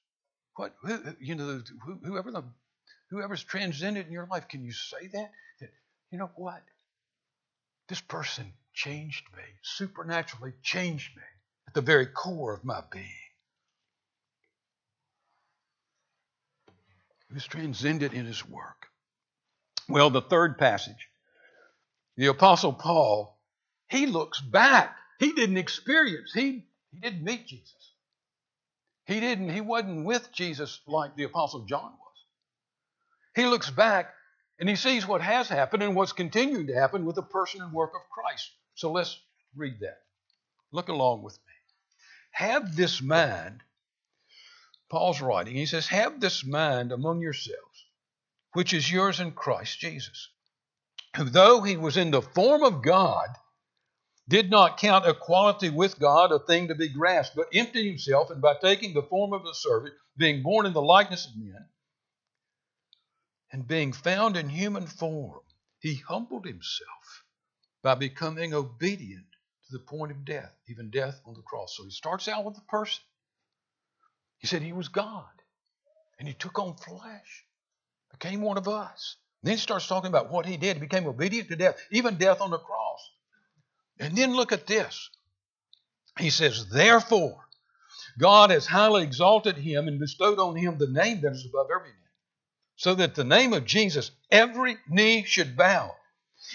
What 0.56 0.74
who, 0.82 0.98
you 1.20 1.34
know 1.34 1.60
whoever 2.04 2.30
the 2.30 2.44
whoever's 3.10 3.42
transcended 3.42 4.06
in 4.06 4.12
your 4.12 4.26
life? 4.26 4.48
Can 4.48 4.64
you 4.64 4.72
say 4.72 5.08
that? 5.08 5.30
That 5.60 5.70
you 6.10 6.18
know 6.18 6.30
what? 6.36 6.62
This 7.88 8.00
person 8.00 8.50
changed 8.72 9.24
me, 9.36 9.42
supernaturally 9.62 10.54
changed 10.62 11.14
me 11.16 11.22
the 11.74 11.80
very 11.80 12.06
core 12.06 12.54
of 12.54 12.64
my 12.64 12.82
being. 12.90 13.04
He 17.28 17.34
was 17.34 17.44
transcendent 17.44 18.14
in 18.14 18.26
his 18.26 18.48
work. 18.48 18.86
Well, 19.88 20.10
the 20.10 20.22
third 20.22 20.58
passage 20.58 21.08
the 22.16 22.26
Apostle 22.26 22.72
Paul, 22.72 23.36
he 23.88 24.06
looks 24.06 24.40
back. 24.40 24.96
He 25.18 25.32
didn't 25.32 25.56
experience, 25.56 26.32
he, 26.32 26.64
he 26.92 27.00
didn't 27.00 27.24
meet 27.24 27.46
Jesus. 27.46 27.92
He 29.06 29.20
didn't, 29.20 29.50
he 29.50 29.60
wasn't 29.60 30.06
with 30.06 30.32
Jesus 30.32 30.80
like 30.86 31.16
the 31.16 31.24
Apostle 31.24 31.66
John 31.66 31.90
was. 31.90 32.24
He 33.34 33.46
looks 33.46 33.70
back 33.70 34.14
and 34.58 34.68
he 34.68 34.76
sees 34.76 35.06
what 35.06 35.20
has 35.20 35.48
happened 35.48 35.82
and 35.82 35.94
what's 35.96 36.12
continuing 36.12 36.68
to 36.68 36.74
happen 36.74 37.04
with 37.04 37.16
the 37.16 37.22
person 37.22 37.62
and 37.62 37.72
work 37.72 37.92
of 37.94 38.08
Christ. 38.10 38.50
So 38.74 38.92
let's 38.92 39.18
read 39.56 39.80
that. 39.80 39.98
Look 40.72 40.88
along 40.88 41.22
with 41.22 41.34
me. 41.34 41.53
Have 42.34 42.76
this 42.76 43.00
mind, 43.00 43.62
Paul's 44.90 45.20
writing, 45.20 45.56
he 45.56 45.66
says, 45.66 45.86
Have 45.88 46.20
this 46.20 46.44
mind 46.44 46.92
among 46.92 47.20
yourselves, 47.20 47.86
which 48.52 48.72
is 48.72 48.90
yours 48.90 49.20
in 49.20 49.32
Christ 49.32 49.78
Jesus 49.78 50.28
who, 51.16 51.24
though 51.24 51.62
he 51.62 51.76
was 51.76 51.96
in 51.96 52.10
the 52.10 52.22
form 52.22 52.62
of 52.62 52.82
God, 52.82 53.28
did 54.28 54.50
not 54.50 54.78
count 54.78 55.06
equality 55.06 55.70
with 55.70 55.98
God 55.98 56.32
a 56.32 56.38
thing 56.38 56.68
to 56.68 56.74
be 56.74 56.88
grasped, 56.88 57.36
but 57.36 57.48
emptied 57.54 57.86
himself, 57.86 58.30
and 58.30 58.40
by 58.40 58.54
taking 58.60 58.94
the 58.94 59.02
form 59.02 59.32
of 59.32 59.44
a 59.44 59.54
servant, 59.54 59.94
being 60.16 60.42
born 60.42 60.66
in 60.66 60.72
the 60.72 60.82
likeness 60.82 61.26
of 61.26 61.36
men, 61.36 61.68
and 63.52 63.68
being 63.68 63.92
found 63.92 64.36
in 64.36 64.48
human 64.48 64.86
form, 64.86 65.40
he 65.78 65.96
humbled 65.96 66.46
himself 66.46 67.24
by 67.82 67.94
becoming 67.94 68.54
obedient 68.54 69.26
to 69.66 69.72
the 69.72 69.84
point 69.84 70.12
of 70.12 70.24
death, 70.24 70.52
even 70.68 70.90
death 70.90 71.20
on 71.26 71.34
the 71.34 71.42
cross. 71.42 71.76
So 71.76 71.84
he 71.84 71.90
starts 71.90 72.28
out 72.28 72.44
with 72.44 72.54
the 72.54 72.60
person. 72.62 73.02
He 74.38 74.46
said 74.46 74.62
he 74.62 74.72
was 74.72 74.88
God, 74.88 75.24
and 76.18 76.28
he 76.28 76.34
took 76.34 76.58
on 76.58 76.76
flesh, 76.76 77.46
became 78.12 78.42
one 78.42 78.58
of 78.58 78.68
us. 78.68 79.16
And 79.42 79.48
then 79.48 79.56
he 79.56 79.60
starts 79.60 79.86
talking 79.86 80.08
about 80.08 80.30
what 80.30 80.46
he 80.46 80.56
did. 80.56 80.76
He 80.76 80.80
became 80.80 81.06
obedient 81.06 81.48
to 81.48 81.56
death, 81.56 81.76
even 81.90 82.16
death 82.16 82.40
on 82.40 82.50
the 82.50 82.58
cross. 82.58 83.10
And 83.98 84.16
then 84.16 84.34
look 84.34 84.52
at 84.52 84.66
this. 84.66 85.08
He 86.18 86.30
says, 86.30 86.66
Therefore, 86.68 87.44
God 88.18 88.50
has 88.50 88.66
highly 88.66 89.02
exalted 89.02 89.56
him 89.56 89.88
and 89.88 89.98
bestowed 89.98 90.38
on 90.38 90.56
him 90.56 90.78
the 90.78 90.86
name 90.86 91.22
that 91.22 91.32
is 91.32 91.46
above 91.46 91.68
every 91.74 91.88
name, 91.88 91.98
so 92.76 92.94
that 92.94 93.14
the 93.14 93.24
name 93.24 93.52
of 93.52 93.64
Jesus 93.64 94.10
every 94.30 94.76
knee 94.88 95.24
should 95.24 95.56
bow 95.56 95.94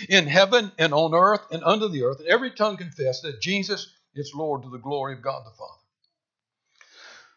in 0.07 0.27
heaven 0.27 0.71
and 0.77 0.93
on 0.93 1.13
earth 1.13 1.41
and 1.51 1.63
under 1.63 1.87
the 1.87 2.03
earth, 2.03 2.19
and 2.19 2.29
every 2.29 2.51
tongue 2.51 2.77
confess 2.77 3.21
that 3.21 3.41
Jesus 3.41 3.91
is 4.15 4.33
Lord 4.35 4.63
to 4.63 4.69
the 4.69 4.77
glory 4.77 5.13
of 5.13 5.21
God 5.21 5.43
the 5.45 5.51
Father. 5.51 5.73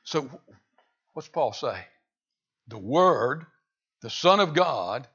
So, 0.04 0.40
what's 1.12 1.28
Paul 1.28 1.52
say? 1.52 1.76
The 2.68 2.78
Word, 2.78 3.46
the 4.02 4.10
Son 4.10 4.40
of 4.40 4.54
God, 4.54 5.06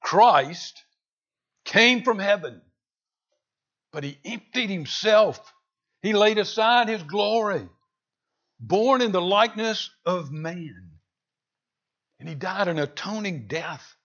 Christ, 0.00 0.82
came 1.64 2.02
from 2.02 2.18
heaven 2.18 2.60
but 3.94 4.02
he 4.02 4.18
emptied 4.24 4.70
himself. 4.70 5.54
He 6.02 6.12
laid 6.14 6.36
aside 6.36 6.88
his 6.88 7.04
glory, 7.04 7.66
born 8.58 9.00
in 9.00 9.12
the 9.12 9.22
likeness 9.22 9.88
of 10.04 10.32
man. 10.32 10.90
And 12.18 12.28
he 12.28 12.34
died 12.34 12.66
an 12.66 12.80
atoning 12.80 13.46
death. 13.46 13.96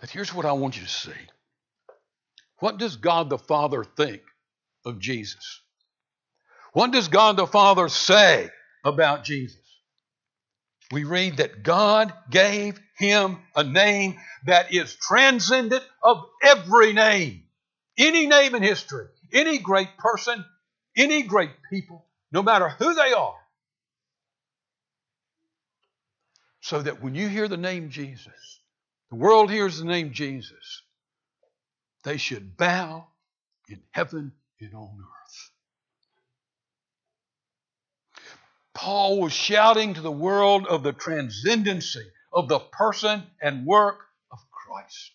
But 0.00 0.10
here's 0.10 0.32
what 0.32 0.46
I 0.46 0.52
want 0.52 0.76
you 0.76 0.84
to 0.84 0.88
see. 0.88 1.10
What 2.58 2.78
does 2.78 2.96
God 2.96 3.30
the 3.30 3.38
Father 3.38 3.84
think 3.84 4.22
of 4.84 4.98
Jesus? 4.98 5.60
What 6.72 6.92
does 6.92 7.08
God 7.08 7.36
the 7.36 7.46
Father 7.46 7.88
say 7.88 8.50
about 8.84 9.24
Jesus? 9.24 9.60
We 10.90 11.04
read 11.04 11.38
that 11.38 11.62
God 11.62 12.12
gave 12.30 12.80
him 12.96 13.38
a 13.54 13.62
name 13.62 14.18
that 14.46 14.72
is 14.72 14.94
transcendent 14.94 15.84
of 16.02 16.24
every 16.42 16.92
name. 16.92 17.42
Any 17.98 18.26
name 18.26 18.54
in 18.54 18.62
history, 18.62 19.06
any 19.32 19.58
great 19.58 19.98
person, 19.98 20.44
any 20.96 21.22
great 21.22 21.50
people, 21.70 22.06
no 22.32 22.42
matter 22.42 22.68
who 22.68 22.94
they 22.94 23.12
are. 23.12 23.36
So 26.60 26.80
that 26.82 27.02
when 27.02 27.14
you 27.14 27.28
hear 27.28 27.48
the 27.48 27.56
name 27.56 27.90
Jesus, 27.90 28.57
the 29.10 29.16
world 29.16 29.50
hears 29.50 29.78
the 29.78 29.84
name 29.84 30.12
Jesus, 30.12 30.82
they 32.04 32.16
should 32.16 32.56
bow 32.56 33.06
in 33.68 33.82
heaven 33.90 34.32
and 34.60 34.74
on 34.74 34.98
earth. 34.98 35.50
Paul 38.74 39.20
was 39.20 39.32
shouting 39.32 39.94
to 39.94 40.00
the 40.00 40.10
world 40.10 40.66
of 40.66 40.82
the 40.82 40.92
transcendency 40.92 42.06
of 42.32 42.48
the 42.48 42.60
person 42.60 43.24
and 43.42 43.66
work 43.66 43.98
of 44.30 44.38
Christ. 44.50 45.10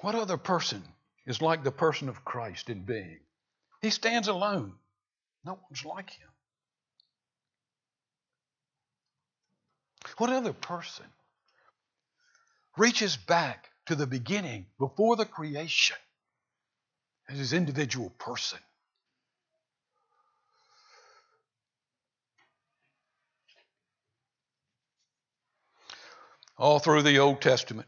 What 0.00 0.14
other 0.14 0.36
person 0.36 0.84
is 1.26 1.42
like 1.42 1.64
the 1.64 1.72
person 1.72 2.08
of 2.08 2.24
Christ 2.24 2.70
in 2.70 2.84
being? 2.84 3.18
He 3.82 3.90
stands 3.90 4.28
alone. 4.28 4.74
No 5.44 5.58
one's 5.68 5.84
like 5.84 6.10
him. 6.10 6.28
What 10.18 10.30
other 10.30 10.52
person 10.52 11.06
reaches 12.76 13.16
back 13.16 13.68
to 13.86 13.94
the 13.94 14.06
beginning 14.06 14.66
before 14.78 15.16
the 15.16 15.24
creation 15.24 15.96
as 17.28 17.38
his 17.38 17.52
individual 17.52 18.10
person? 18.10 18.58
All 26.56 26.80
through 26.80 27.02
the 27.02 27.20
Old 27.20 27.40
Testament, 27.40 27.86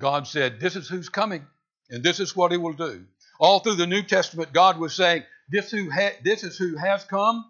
God 0.00 0.26
said, 0.26 0.58
This 0.58 0.74
is 0.74 0.88
who's 0.88 1.08
coming, 1.08 1.46
and 1.88 2.02
this 2.02 2.18
is 2.18 2.34
what 2.34 2.50
he 2.50 2.58
will 2.58 2.72
do. 2.72 3.04
All 3.38 3.60
through 3.60 3.76
the 3.76 3.86
New 3.86 4.02
Testament, 4.02 4.52
God 4.52 4.78
was 4.78 4.94
saying, 4.94 5.22
This, 5.48 5.70
who 5.70 5.88
ha- 5.92 6.16
this 6.24 6.42
is 6.42 6.58
who 6.58 6.76
has 6.76 7.04
come, 7.04 7.44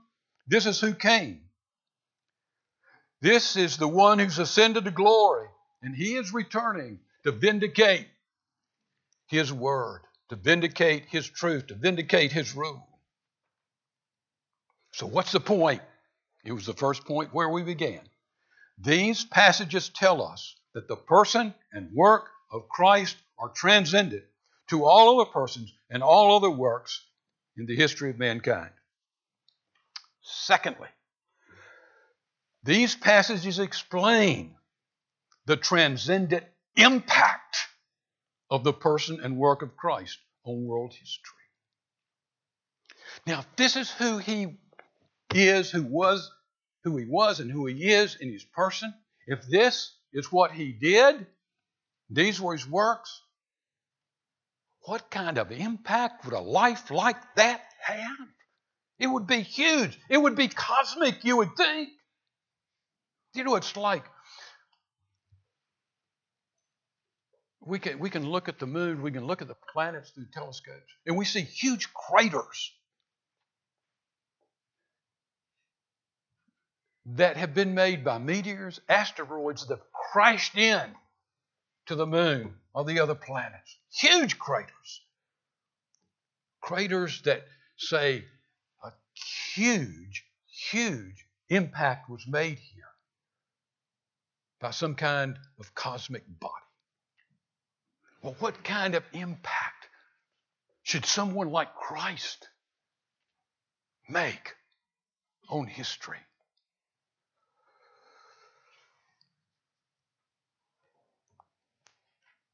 this 0.46 0.66
is 0.66 0.78
who 0.78 0.92
came. 0.92 1.45
This 3.20 3.56
is 3.56 3.76
the 3.76 3.88
one 3.88 4.18
who's 4.18 4.38
ascended 4.38 4.84
to 4.84 4.90
glory, 4.90 5.48
and 5.82 5.94
he 5.94 6.14
is 6.14 6.32
returning 6.32 7.00
to 7.24 7.32
vindicate 7.32 8.06
his 9.28 9.52
word, 9.52 10.02
to 10.28 10.36
vindicate 10.36 11.06
his 11.06 11.28
truth, 11.28 11.68
to 11.68 11.74
vindicate 11.74 12.32
his 12.32 12.54
rule. 12.54 12.86
So, 14.92 15.06
what's 15.06 15.32
the 15.32 15.40
point? 15.40 15.82
It 16.44 16.52
was 16.52 16.66
the 16.66 16.72
first 16.74 17.04
point 17.04 17.34
where 17.34 17.48
we 17.48 17.62
began. 17.62 18.00
These 18.78 19.24
passages 19.24 19.88
tell 19.88 20.22
us 20.22 20.54
that 20.74 20.88
the 20.88 20.96
person 20.96 21.54
and 21.72 21.92
work 21.92 22.28
of 22.52 22.68
Christ 22.68 23.16
are 23.38 23.48
transcendent 23.48 24.24
to 24.68 24.84
all 24.84 25.20
other 25.20 25.30
persons 25.30 25.72
and 25.90 26.02
all 26.02 26.36
other 26.36 26.50
works 26.50 27.04
in 27.56 27.66
the 27.66 27.76
history 27.76 28.10
of 28.10 28.18
mankind. 28.18 28.70
Secondly, 30.22 30.88
these 32.66 32.94
passages 32.94 33.58
explain 33.58 34.54
the 35.46 35.56
transcendent 35.56 36.44
impact 36.76 37.56
of 38.50 38.64
the 38.64 38.72
person 38.72 39.20
and 39.22 39.36
work 39.36 39.62
of 39.62 39.76
Christ 39.76 40.18
on 40.44 40.66
world 40.66 40.92
history. 40.92 41.32
Now, 43.26 43.44
this 43.56 43.76
is 43.76 43.90
who 43.90 44.18
he 44.18 44.58
is, 45.32 45.70
who 45.70 45.82
was, 45.82 46.30
who 46.84 46.96
he 46.96 47.06
was, 47.06 47.40
and 47.40 47.50
who 47.50 47.66
he 47.66 47.90
is 47.90 48.16
in 48.20 48.30
his 48.30 48.44
person. 48.44 48.92
If 49.26 49.46
this 49.48 49.94
is 50.12 50.30
what 50.30 50.52
he 50.52 50.72
did, 50.72 51.26
these 52.10 52.40
were 52.40 52.52
his 52.52 52.68
works. 52.68 53.22
What 54.82 55.10
kind 55.10 55.38
of 55.38 55.50
impact 55.50 56.24
would 56.24 56.34
a 56.34 56.40
life 56.40 56.90
like 56.90 57.16
that 57.34 57.62
have? 57.84 58.28
It 58.98 59.08
would 59.08 59.26
be 59.26 59.40
huge. 59.40 59.98
It 60.08 60.18
would 60.18 60.36
be 60.36 60.48
cosmic, 60.48 61.24
you 61.24 61.38
would 61.38 61.56
think. 61.56 61.90
You 63.36 63.44
know, 63.44 63.56
it's 63.56 63.76
like 63.76 64.04
we 67.60 67.78
can, 67.78 67.98
we 67.98 68.08
can 68.08 68.26
look 68.26 68.48
at 68.48 68.58
the 68.58 68.66
moon, 68.66 69.02
we 69.02 69.10
can 69.10 69.26
look 69.26 69.42
at 69.42 69.48
the 69.48 69.56
planets 69.72 70.10
through 70.10 70.26
telescopes, 70.32 70.90
and 71.04 71.16
we 71.16 71.26
see 71.26 71.42
huge 71.42 71.92
craters 71.92 72.72
that 77.04 77.36
have 77.36 77.54
been 77.54 77.74
made 77.74 78.04
by 78.04 78.18
meteors, 78.18 78.80
asteroids 78.88 79.66
that 79.66 79.78
have 79.78 79.86
crashed 80.12 80.56
in 80.56 80.94
to 81.86 81.94
the 81.94 82.06
moon 82.06 82.54
or 82.72 82.84
the 82.84 83.00
other 83.00 83.14
planets. 83.14 83.76
Huge 83.92 84.38
craters. 84.38 85.02
Craters 86.62 87.20
that 87.22 87.44
say 87.76 88.24
a 88.82 88.90
huge, 89.54 90.24
huge 90.70 91.26
impact 91.50 92.08
was 92.08 92.26
made 92.26 92.58
here 92.58 92.86
by 94.66 94.72
some 94.72 94.96
kind 94.96 95.38
of 95.60 95.72
cosmic 95.76 96.24
body. 96.40 96.52
Well, 98.20 98.34
what 98.40 98.64
kind 98.64 98.96
of 98.96 99.04
impact 99.12 99.86
should 100.82 101.06
someone 101.06 101.50
like 101.50 101.72
Christ 101.76 102.48
make 104.08 104.56
on 105.48 105.68
history? 105.68 106.18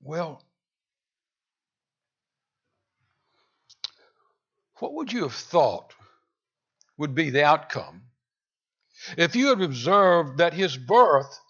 Well, 0.02 0.44
what 4.80 4.92
would 4.92 5.10
you 5.10 5.22
have 5.22 5.32
thought 5.32 5.94
would 6.98 7.14
be 7.14 7.30
the 7.30 7.44
outcome 7.44 8.02
if 9.16 9.34
you 9.34 9.48
had 9.48 9.62
observed 9.62 10.36
that 10.36 10.52
his 10.52 10.76
birth 10.76 11.40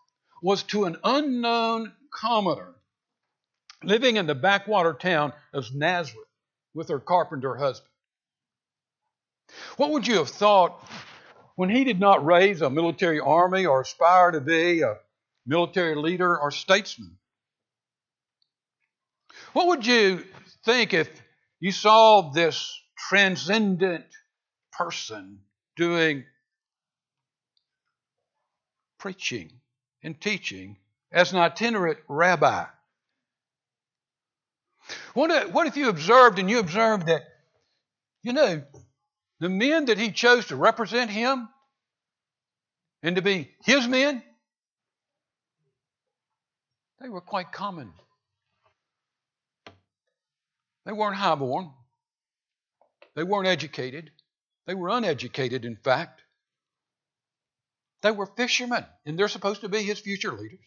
was 0.43 0.65
to 0.65 0.85
an 0.85 0.97
unknown 1.05 1.93
commoner 2.13 2.75
living 3.85 4.17
in 4.17 4.27
the 4.27 4.35
backwater 4.35 4.93
town 4.93 5.33
of 5.55 5.73
Nazareth 5.75 6.27
with 6.75 6.89
her 6.89 7.01
carpenter 7.01 7.57
husband? 7.57 7.89
What 9.77 9.91
would 9.91 10.07
you 10.07 10.17
have 10.17 10.29
thought 10.29 10.85
when 11.57 11.71
he 11.71 11.85
did 11.85 12.01
not 12.01 12.25
raise 12.25 12.61
a 12.61 12.71
military 12.71 13.21
army 13.21 13.67
or 13.67 13.81
aspire 13.81 14.33
to 14.33 14.41
be 14.41 14.83
a 14.83 14.97
military 15.47 15.95
leader 15.95 16.39
or 16.39 16.51
statesman? 16.51 17.19
What 19.53 19.69
would 19.69 19.87
you 19.87 20.25
think 20.65 20.95
if 20.95 21.09
you 21.61 21.73
saw 21.73 22.31
this 22.33 22.81
transcendent 23.09 24.07
person 24.73 25.41
doing 25.77 26.25
preaching 28.99 29.51
and 30.03 30.21
teaching 30.21 30.77
as 31.11 31.33
an 31.33 31.39
itinerant 31.39 31.99
rabbi? 32.09 32.65
What 35.15 35.31
if, 35.31 35.53
what 35.53 35.67
if 35.67 35.77
you 35.77 35.89
observed 35.89 36.39
and 36.39 36.51
you 36.51 36.59
observed 36.59 37.07
that, 37.07 37.23
you 38.23 38.33
know, 38.33 38.63
the 39.41 39.49
men 39.49 39.87
that 39.87 39.99
he 39.99 40.11
chose 40.11 40.47
to 40.47 40.57
represent 40.57 41.11
him 41.11 41.49
and 43.03 43.17
to 43.17 43.23
be 43.23 43.51
his 43.65 43.87
men, 43.87 44.23
they 47.01 47.09
were 47.09 47.21
quite 47.21 47.53
common. 47.53 47.93
They 50.87 50.93
weren't 50.93 51.17
highborn. 51.17 51.71
They 53.15 53.25
weren't 53.25 53.49
educated. 53.49 54.11
They 54.67 54.75
were 54.75 54.89
uneducated, 54.89 55.65
in 55.65 55.77
fact. 55.77 56.23
They 58.03 58.11
were 58.11 58.27
fishermen, 58.27 58.85
and 59.07 59.19
they're 59.19 59.29
supposed 59.29 59.61
to 59.63 59.69
be 59.69 59.83
his 59.83 60.01
future 60.01 60.33
leaders. 60.33 60.59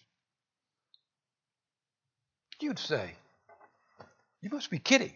You'd 2.62 2.80
say, 2.80 3.12
You 4.42 4.50
must 4.50 4.70
be 4.70 4.80
kidding. 4.80 5.14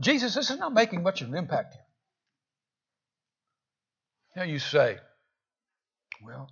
Jesus, 0.00 0.34
this 0.34 0.50
is 0.50 0.58
not 0.58 0.74
making 0.74 1.02
much 1.02 1.22
of 1.22 1.28
an 1.28 1.36
impact 1.36 1.74
here. 1.74 1.82
Now 4.36 4.42
you 4.42 4.58
say, 4.58 4.98
Well, 6.22 6.50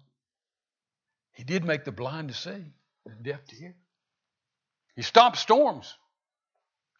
he 1.32 1.42
did 1.42 1.64
make 1.64 1.84
the 1.84 1.92
blind 1.92 2.28
to 2.28 2.34
see, 2.34 2.64
the 3.04 3.12
deaf 3.22 3.44
to 3.46 3.56
hear. 3.56 3.74
He 4.94 5.02
stopped 5.02 5.36
storms 5.36 5.92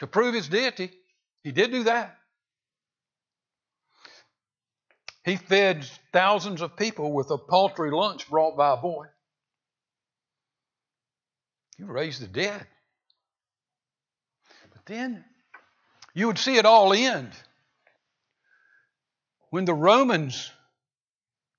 to 0.01 0.07
prove 0.07 0.35
his 0.35 0.49
deity. 0.49 0.91
He 1.43 1.53
did 1.53 1.71
do 1.71 1.85
that. 1.85 2.19
He 5.27 5.35
fed 5.35 5.85
thousands 6.13 6.63
of 6.63 6.77
people 6.77 7.13
with 7.13 7.33
a 7.33 7.37
paltry 7.37 7.91
lunch 7.91 8.31
brought 8.31 8.57
by 8.57 8.75
a 8.75 8.77
boy. 8.77 9.07
He 11.77 11.83
raised 11.83 12.23
the 12.23 12.29
dead. 12.29 12.65
But 14.73 14.87
then 14.87 15.25
you 16.15 16.29
would 16.29 16.39
see 16.39 16.59
it 16.59 16.65
all 16.65 16.93
end 16.93 17.33
when 19.51 19.65
the 19.65 19.75
Romans, 19.75 20.53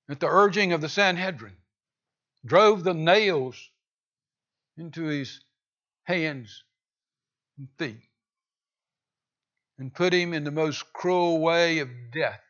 at 0.08 0.18
the 0.18 0.28
urging 0.28 0.72
of 0.72 0.80
the 0.80 0.88
Sanhedrin, 0.88 1.56
drove 2.46 2.84
the 2.84 2.94
nails 2.94 3.68
into 4.78 5.04
his 5.04 5.42
hands 6.04 6.64
and 7.58 7.68
feet 7.78 8.08
and 9.78 9.92
put 9.92 10.14
him 10.14 10.32
in 10.32 10.44
the 10.44 10.50
most 10.50 10.90
cruel 10.94 11.38
way 11.40 11.80
of 11.80 11.90
death 12.10 12.40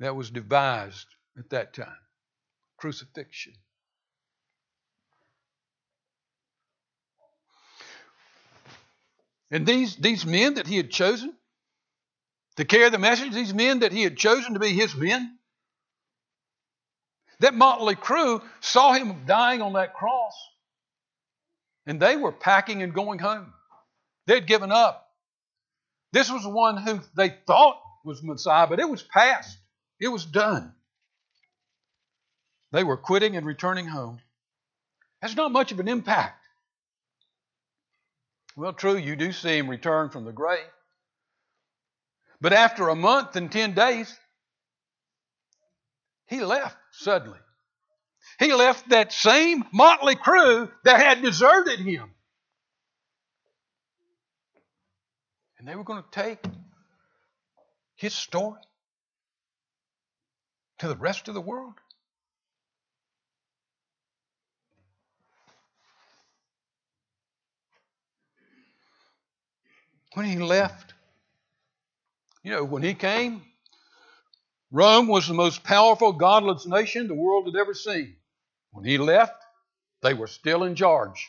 that 0.00 0.16
was 0.16 0.30
devised 0.30 1.06
at 1.38 1.50
that 1.50 1.74
time 1.74 1.96
crucifixion. 2.80 3.52
And 9.50 9.66
these, 9.66 9.96
these 9.96 10.24
men 10.24 10.54
that 10.54 10.66
he 10.66 10.76
had 10.76 10.90
chosen 10.90 11.34
to 12.56 12.64
carry 12.64 12.88
the 12.88 12.98
message, 12.98 13.32
these 13.32 13.52
men 13.52 13.80
that 13.80 13.92
he 13.92 14.02
had 14.02 14.16
chosen 14.16 14.54
to 14.54 14.60
be 14.60 14.70
his 14.70 14.94
men, 14.94 15.36
that 17.40 17.54
motley 17.54 17.96
crew 17.96 18.42
saw 18.60 18.92
him 18.92 19.24
dying 19.26 19.60
on 19.60 19.74
that 19.74 19.94
cross, 19.94 20.34
and 21.86 22.00
they 22.00 22.16
were 22.16 22.32
packing 22.32 22.82
and 22.82 22.94
going 22.94 23.18
home. 23.18 23.52
They'd 24.26 24.46
given 24.46 24.70
up. 24.70 25.08
This 26.12 26.30
was 26.30 26.42
the 26.42 26.50
one 26.50 26.76
who 26.76 27.00
they 27.16 27.34
thought 27.46 27.80
was 28.04 28.22
Messiah, 28.22 28.66
but 28.66 28.80
it 28.80 28.88
was 28.88 29.02
past. 29.02 29.59
It 30.00 30.08
was 30.08 30.24
done. 30.24 30.72
They 32.72 32.84
were 32.84 32.96
quitting 32.96 33.36
and 33.36 33.46
returning 33.46 33.86
home. 33.86 34.20
That's 35.20 35.36
not 35.36 35.52
much 35.52 35.72
of 35.72 35.80
an 35.80 35.88
impact. 35.88 36.42
Well, 38.56 38.72
true, 38.72 38.96
you 38.96 39.14
do 39.16 39.32
see 39.32 39.58
him 39.58 39.68
return 39.68 40.08
from 40.08 40.24
the 40.24 40.32
grave. 40.32 40.64
But 42.40 42.54
after 42.54 42.88
a 42.88 42.94
month 42.94 43.36
and 43.36 43.52
10 43.52 43.74
days, 43.74 44.18
he 46.26 46.40
left 46.40 46.76
suddenly. 46.92 47.38
He 48.38 48.54
left 48.54 48.88
that 48.90 49.12
same 49.12 49.64
motley 49.72 50.14
crew 50.14 50.70
that 50.84 51.00
had 51.00 51.22
deserted 51.22 51.80
him. 51.80 52.10
And 55.58 55.68
they 55.68 55.74
were 55.74 55.84
going 55.84 56.02
to 56.02 56.10
take 56.10 56.38
his 57.96 58.14
story 58.14 58.60
to 60.80 60.88
the 60.88 60.96
rest 60.96 61.28
of 61.28 61.34
the 61.34 61.40
world. 61.40 61.74
When 70.14 70.26
he 70.26 70.38
left, 70.38 70.94
you 72.42 72.52
know, 72.52 72.64
when 72.64 72.82
he 72.82 72.94
came, 72.94 73.42
Rome 74.72 75.06
was 75.06 75.28
the 75.28 75.34
most 75.34 75.62
powerful, 75.62 76.12
godless 76.12 76.66
nation 76.66 77.08
the 77.08 77.14
world 77.14 77.46
had 77.46 77.60
ever 77.60 77.74
seen. 77.74 78.16
When 78.72 78.84
he 78.86 78.96
left, 78.96 79.42
they 80.02 80.14
were 80.14 80.26
still 80.26 80.64
in 80.64 80.74
charge. 80.74 81.28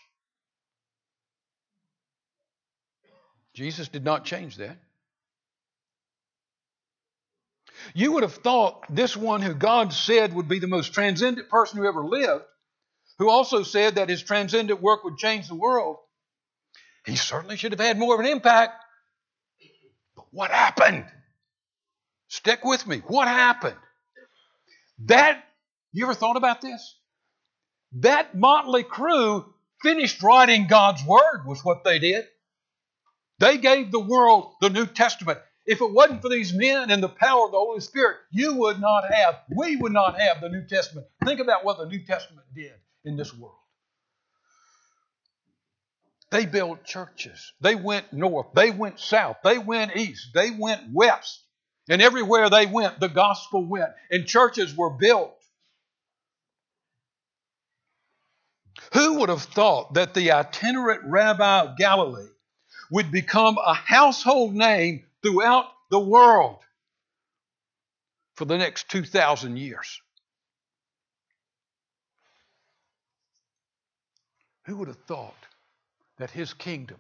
Jesus 3.54 3.90
did 3.90 4.06
not 4.06 4.24
change 4.24 4.56
that. 4.58 4.78
You 7.94 8.14
would 8.14 8.24
have 8.24 8.36
thought 8.36 8.84
this 8.90 9.16
one 9.16 9.42
who 9.42 9.54
God 9.54 9.94
said 9.94 10.34
would 10.34 10.48
be 10.48 10.60
the 10.60 10.68
most 10.68 10.94
transcendent 10.94 11.50
person 11.50 11.78
who 11.78 11.88
ever 11.88 12.06
lived, 12.06 12.44
who 13.20 13.30
also 13.30 13.64
said 13.64 13.96
that 13.96 14.10
his 14.10 14.24
transcendent 14.24 14.82
work 14.82 15.04
would 15.04 15.18
change 15.18 15.48
the 15.48 15.56
world, 15.56 15.98
he 17.06 17.16
certainly 17.16 17.58
should 17.58 17.72
have 17.72 17.80
had 17.80 17.98
more 17.98 18.14
of 18.14 18.20
an 18.20 18.28
impact. 18.28 18.74
But 20.16 20.26
what 20.32 20.52
happened? 20.52 21.06
Stick 22.28 22.64
with 22.64 22.86
me. 22.86 23.00
What 23.00 23.28
happened? 23.28 23.78
That, 25.06 25.44
you 25.92 26.06
ever 26.06 26.14
thought 26.14 26.38
about 26.38 26.62
this? 26.62 26.96
That 27.94 28.36
motley 28.36 28.84
crew 28.84 29.54
finished 29.82 30.22
writing 30.22 30.68
God's 30.68 31.04
Word, 31.04 31.44
was 31.46 31.64
what 31.64 31.84
they 31.84 32.00
did. 32.00 32.26
They 33.40 33.58
gave 33.58 33.92
the 33.92 34.00
world 34.00 34.54
the 34.62 34.70
New 34.70 34.86
Testament. 34.86 35.40
If 35.66 35.82
it 35.82 35.92
wasn't 35.92 36.22
for 36.22 36.30
these 36.30 36.54
men 36.54 36.90
and 36.90 37.04
the 37.04 37.10
power 37.10 37.46
of 37.46 37.52
the 37.52 37.58
Holy 37.58 37.82
Spirit, 37.82 38.18
you 38.32 38.56
would 38.56 38.80
not 38.80 39.04
have, 39.12 39.42
we 39.56 39.76
would 39.76 39.92
not 39.92 40.20
have 40.20 40.42
the 40.42 40.50
New 40.50 40.66
Testament. 40.66 41.08
Think 41.24 41.40
about 41.40 41.64
what 41.64 41.78
the 41.78 41.86
New 41.86 42.04
Testament 42.04 42.48
did 42.56 42.74
in 43.06 43.16
this 43.16 43.34
world. 43.34 43.56
They 46.32 46.46
built 46.46 46.86
churches. 46.86 47.52
They 47.60 47.76
went 47.76 48.12
north. 48.14 48.48
They 48.56 48.72
went 48.72 49.00
south. 49.00 49.38
They 49.44 49.58
went 49.58 49.96
east. 49.98 50.30
They 50.34 50.50
went 50.50 50.94
west. 50.94 51.44
And 51.90 52.02
everywhere 52.02 52.50
they 52.50 52.66
went, 52.66 53.00
the 53.00 53.10
gospel 53.10 53.66
went, 53.66 53.90
and 54.10 54.26
churches 54.26 54.76
were 54.76 54.92
built. 54.92 55.36
Who 58.94 59.20
would 59.20 59.30
have 59.30 59.44
thought 59.44 59.96
that 59.96 60.14
the 60.14 60.32
itinerant 60.32 61.02
rabbi 61.06 61.62
of 61.62 61.78
Galilee 61.78 62.30
would 62.90 63.12
become 63.12 63.58
a 63.58 63.74
household 63.74 64.54
name 64.54 65.06
throughout 65.24 65.66
the 65.90 66.00
world 66.00 66.60
for 68.36 68.46
the 68.46 68.58
next 68.58 68.90
2,000 68.90 69.58
years? 69.58 70.02
Who 74.66 74.78
would 74.78 74.88
have 74.88 75.04
thought 75.08 75.34
that 76.18 76.32
his 76.32 76.54
kingdom 76.54 77.00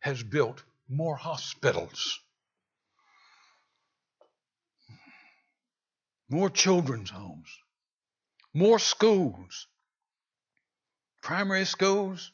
has 0.00 0.22
built 0.22 0.62
more 0.88 1.16
hospitals? 1.16 2.20
more 6.30 6.48
children's 6.48 7.10
homes, 7.10 7.48
more 8.54 8.78
schools, 8.78 9.66
primary 11.22 11.64
schools, 11.64 12.30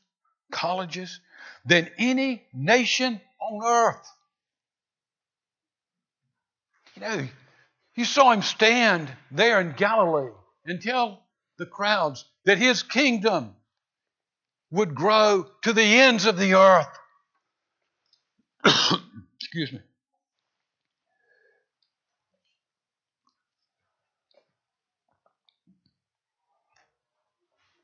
colleges, 0.52 1.20
than 1.64 1.90
any 1.98 2.46
nation 2.52 3.20
on 3.40 3.66
earth. 3.66 4.06
You 6.96 7.02
know, 7.02 7.28
you 7.94 8.04
saw 8.06 8.32
him 8.32 8.42
stand 8.42 9.12
there 9.30 9.60
in 9.60 9.72
Galilee 9.72 10.32
and 10.64 10.80
tell 10.80 11.22
the 11.58 11.66
crowds 11.66 12.24
that 12.46 12.58
his 12.58 12.82
kingdom 12.82 13.54
would 14.70 14.94
grow 14.94 15.46
to 15.62 15.72
the 15.74 15.82
ends 15.82 16.24
of 16.24 16.38
the 16.38 16.54
earth. 16.54 16.88
Excuse 19.40 19.72
me. 19.72 19.80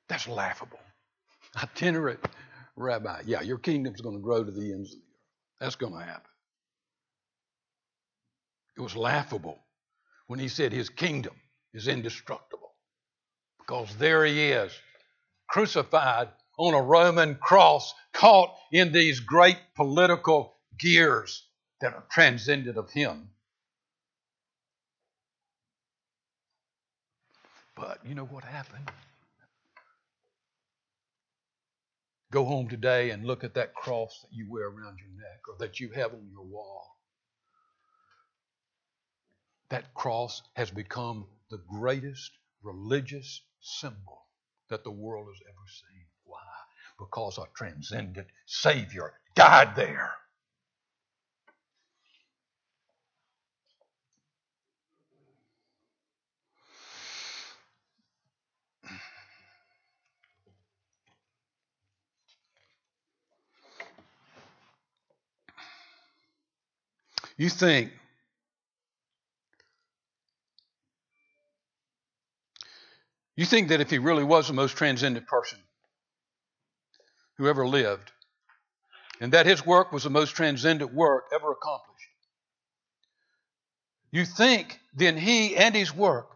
That's 0.08 0.26
laughable. 0.26 0.80
itinerant 1.62 2.20
rabbi. 2.76 3.22
Yeah, 3.26 3.42
your 3.42 3.58
kingdom's 3.58 4.00
going 4.00 4.16
to 4.16 4.22
grow 4.22 4.42
to 4.42 4.50
the 4.50 4.72
ends 4.72 4.92
of 4.92 4.98
the 4.98 5.04
earth. 5.04 5.60
That's 5.60 5.76
going 5.76 5.92
to 5.92 6.00
happen. 6.00 6.22
It 8.82 8.90
was 8.90 8.96
laughable 8.96 9.60
when 10.26 10.40
he 10.40 10.48
said 10.48 10.72
his 10.72 10.88
kingdom 10.88 11.36
is 11.72 11.86
indestructible 11.86 12.74
because 13.60 13.94
there 13.94 14.24
he 14.24 14.50
is, 14.50 14.72
crucified 15.48 16.30
on 16.58 16.74
a 16.74 16.82
Roman 16.82 17.36
cross, 17.36 17.94
caught 18.12 18.52
in 18.72 18.90
these 18.90 19.20
great 19.20 19.56
political 19.76 20.56
gears 20.80 21.46
that 21.80 21.94
are 21.94 22.04
transcended 22.10 22.76
of 22.76 22.90
him. 22.90 23.30
But 27.76 28.04
you 28.04 28.16
know 28.16 28.24
what 28.24 28.42
happened? 28.42 28.90
Go 32.32 32.44
home 32.44 32.68
today 32.68 33.10
and 33.10 33.24
look 33.24 33.44
at 33.44 33.54
that 33.54 33.76
cross 33.76 34.22
that 34.22 34.36
you 34.36 34.50
wear 34.50 34.66
around 34.66 34.98
your 34.98 35.12
neck 35.16 35.42
or 35.48 35.54
that 35.60 35.78
you 35.78 35.90
have 35.90 36.12
on 36.12 36.28
your 36.32 36.42
wall. 36.42 36.91
That 39.72 39.94
cross 39.94 40.42
has 40.52 40.70
become 40.70 41.24
the 41.50 41.56
greatest 41.56 42.30
religious 42.62 43.40
symbol 43.62 44.26
that 44.68 44.84
the 44.84 44.90
world 44.90 45.28
has 45.28 45.40
ever 45.48 45.66
seen. 45.66 46.04
Why? 46.24 46.40
Because 46.98 47.38
a 47.38 47.46
transcendent 47.56 48.26
Savior 48.44 49.14
died 49.34 49.74
there. 49.74 50.12
You 67.38 67.48
think 67.48 67.90
you 73.36 73.44
think 73.44 73.68
that 73.68 73.80
if 73.80 73.90
he 73.90 73.98
really 73.98 74.24
was 74.24 74.48
the 74.48 74.54
most 74.54 74.76
transcendent 74.76 75.26
person 75.26 75.58
who 77.38 77.48
ever 77.48 77.66
lived, 77.66 78.12
and 79.20 79.32
that 79.32 79.46
his 79.46 79.64
work 79.64 79.92
was 79.92 80.04
the 80.04 80.10
most 80.10 80.36
transcendent 80.36 80.92
work 80.92 81.24
ever 81.34 81.52
accomplished, 81.52 82.08
you 84.10 84.26
think 84.26 84.78
then 84.94 85.16
he 85.16 85.56
and 85.56 85.74
his 85.74 85.94
work 85.94 86.28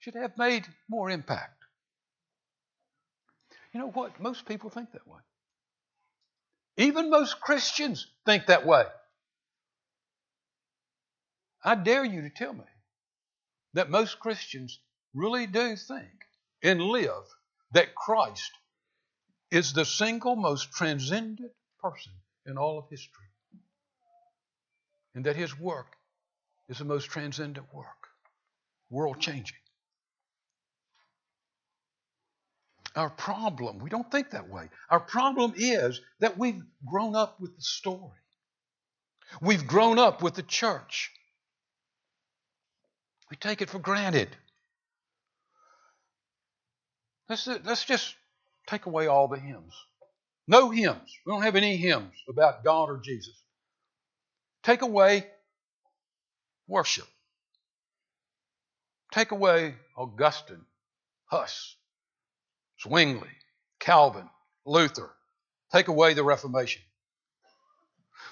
should 0.00 0.14
have 0.14 0.36
made 0.36 0.66
more 0.88 1.10
impact. 1.10 1.64
You 3.72 3.80
know 3.80 3.88
what? 3.88 4.20
Most 4.20 4.46
people 4.46 4.70
think 4.70 4.92
that 4.92 5.08
way. 5.08 5.20
Even 6.76 7.10
most 7.10 7.40
Christians 7.40 8.06
think 8.26 8.46
that 8.46 8.66
way. 8.66 8.84
I 11.64 11.74
dare 11.74 12.04
you 12.04 12.22
to 12.22 12.30
tell 12.30 12.52
me 12.52 12.64
that 13.72 13.88
most 13.88 14.20
Christians 14.20 14.78
really 15.14 15.46
do 15.46 15.76
think 15.76 16.26
and 16.62 16.82
live 16.82 17.24
that 17.72 17.94
Christ 17.94 18.52
is 19.50 19.72
the 19.72 19.84
single 19.84 20.36
most 20.36 20.72
transcendent 20.72 21.52
person 21.80 22.12
in 22.46 22.58
all 22.58 22.78
of 22.78 22.84
history. 22.90 23.26
And 25.14 25.24
that 25.26 25.36
his 25.36 25.58
work 25.58 25.96
is 26.68 26.78
the 26.78 26.84
most 26.84 27.04
transcendent 27.06 27.72
work, 27.72 28.08
world 28.90 29.20
changing. 29.20 29.56
Our 32.96 33.10
problem, 33.10 33.78
we 33.78 33.90
don't 33.90 34.10
think 34.10 34.30
that 34.30 34.48
way. 34.48 34.68
Our 34.88 35.00
problem 35.00 35.54
is 35.56 36.00
that 36.20 36.38
we've 36.38 36.62
grown 36.86 37.16
up 37.16 37.40
with 37.40 37.56
the 37.56 37.62
story. 37.62 38.18
We've 39.40 39.66
grown 39.66 39.98
up 39.98 40.22
with 40.22 40.34
the 40.34 40.42
church. 40.42 41.10
We 43.30 43.36
take 43.36 43.62
it 43.62 43.70
for 43.70 43.80
granted. 43.80 44.28
Let's, 47.28 47.46
let's 47.46 47.84
just 47.84 48.14
take 48.66 48.86
away 48.86 49.06
all 49.06 49.28
the 49.28 49.38
hymns. 49.38 49.74
No 50.46 50.70
hymns. 50.70 51.10
We 51.24 51.32
don't 51.32 51.42
have 51.42 51.56
any 51.56 51.76
hymns 51.76 52.12
about 52.28 52.64
God 52.64 52.90
or 52.90 53.00
Jesus. 53.02 53.34
Take 54.62 54.82
away 54.82 55.26
worship. 56.66 57.06
Take 59.12 59.30
away 59.30 59.74
Augustine, 59.96 60.64
Huss, 61.26 61.76
Zwingli, 62.82 63.28
Calvin, 63.78 64.28
Luther. 64.66 65.10
Take 65.72 65.88
away 65.88 66.14
the 66.14 66.24
Reformation. 66.24 66.82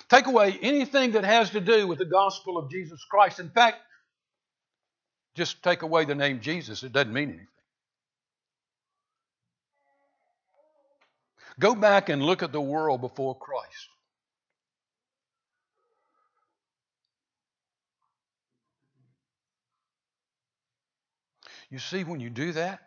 Take 0.09 0.27
away 0.27 0.59
anything 0.61 1.13
that 1.13 1.25
has 1.25 1.51
to 1.51 1.61
do 1.61 1.87
with 1.87 1.99
the 1.99 2.05
gospel 2.05 2.59
of 2.59 2.71
Jesus 2.71 3.03
Christ. 3.11 3.39
In 3.41 3.51
fact, 3.51 3.79
just 5.35 5.63
take 5.63 5.83
away 5.83 6.05
the 6.05 6.15
name 6.15 6.41
Jesus, 6.41 6.83
it 6.83 6.93
doesn't 6.93 7.13
mean 7.13 7.29
anything. 7.31 7.47
Go 11.63 11.77
back 11.77 12.09
and 12.09 12.21
look 12.21 12.43
at 12.43 12.51
the 12.51 12.61
world 12.61 13.01
before 13.01 13.37
Christ. 13.39 13.89
You 21.71 21.79
see, 21.79 22.03
when 22.03 22.19
you 22.19 22.31
do 22.31 22.51
that, 22.51 22.81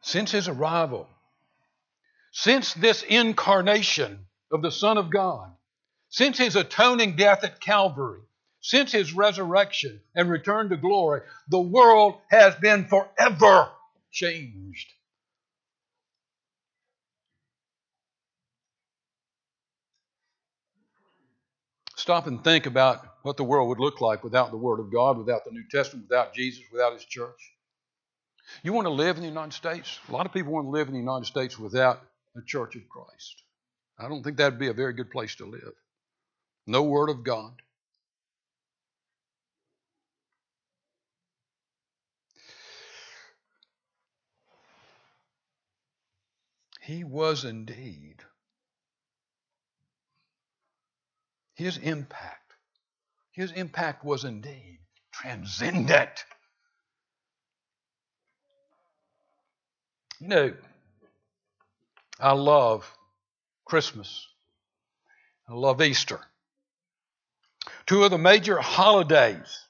since 0.00 0.30
his 0.30 0.46
arrival, 0.46 1.08
since 2.30 2.72
this 2.74 3.02
incarnation 3.02 4.26
of 4.52 4.62
the 4.62 4.70
Son 4.70 4.96
of 4.96 5.10
God, 5.10 5.50
since 6.08 6.38
his 6.38 6.54
atoning 6.54 7.16
death 7.16 7.42
at 7.42 7.60
Calvary, 7.60 8.22
since 8.60 8.92
his 8.92 9.12
resurrection 9.12 10.00
and 10.14 10.30
return 10.30 10.68
to 10.68 10.76
glory, 10.76 11.22
the 11.48 11.60
world 11.60 12.18
has 12.30 12.54
been 12.56 12.86
forever 12.86 13.70
changed. 14.10 14.92
Stop 21.96 22.26
and 22.26 22.42
think 22.42 22.64
about 22.66 23.04
what 23.22 23.36
the 23.36 23.44
world 23.44 23.68
would 23.68 23.78
look 23.78 24.00
like 24.00 24.24
without 24.24 24.50
the 24.50 24.56
Word 24.56 24.80
of 24.80 24.90
God, 24.90 25.18
without 25.18 25.44
the 25.44 25.50
New 25.50 25.64
Testament, 25.70 26.08
without 26.08 26.32
Jesus, 26.32 26.64
without 26.72 26.94
His 26.94 27.04
church. 27.04 27.52
You 28.62 28.72
want 28.72 28.86
to 28.86 28.90
live 28.90 29.16
in 29.16 29.22
the 29.22 29.28
United 29.28 29.52
States? 29.52 29.98
A 30.08 30.12
lot 30.12 30.24
of 30.24 30.32
people 30.32 30.52
want 30.52 30.66
to 30.66 30.70
live 30.70 30.88
in 30.88 30.94
the 30.94 31.00
United 31.00 31.26
States 31.26 31.58
without 31.58 32.00
the 32.34 32.42
Church 32.46 32.74
of 32.74 32.88
Christ. 32.88 33.42
I 33.98 34.08
don't 34.08 34.22
think 34.22 34.38
that 34.38 34.52
would 34.52 34.58
be 34.58 34.68
a 34.68 34.72
very 34.72 34.94
good 34.94 35.10
place 35.10 35.34
to 35.36 35.46
live 35.46 35.74
no 36.66 36.82
Word 36.82 37.10
of 37.10 37.24
God. 37.24 37.60
He 46.90 47.04
was 47.04 47.44
indeed. 47.44 48.16
His 51.54 51.76
impact, 51.76 52.52
his 53.30 53.52
impact 53.52 54.04
was 54.04 54.24
indeed 54.24 54.80
transcendent. 55.12 56.24
You 60.18 60.26
know, 60.26 60.54
I 62.18 62.32
love 62.32 62.92
Christmas. 63.64 64.26
I 65.48 65.54
love 65.54 65.80
Easter 65.80 66.20
two 67.86 68.02
of 68.02 68.10
the 68.10 68.18
major 68.18 68.58
holidays 68.58 69.68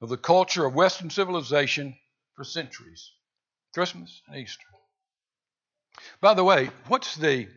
of 0.00 0.08
the 0.08 0.16
culture 0.16 0.66
of 0.66 0.74
Western 0.74 1.08
civilization 1.08 1.96
for 2.34 2.42
centuries 2.42 3.12
Christmas 3.72 4.22
and 4.26 4.36
Easter. 4.38 4.66
By 6.20 6.34
the 6.34 6.44
way, 6.44 6.70
what's 6.88 7.16
the, 7.16 7.48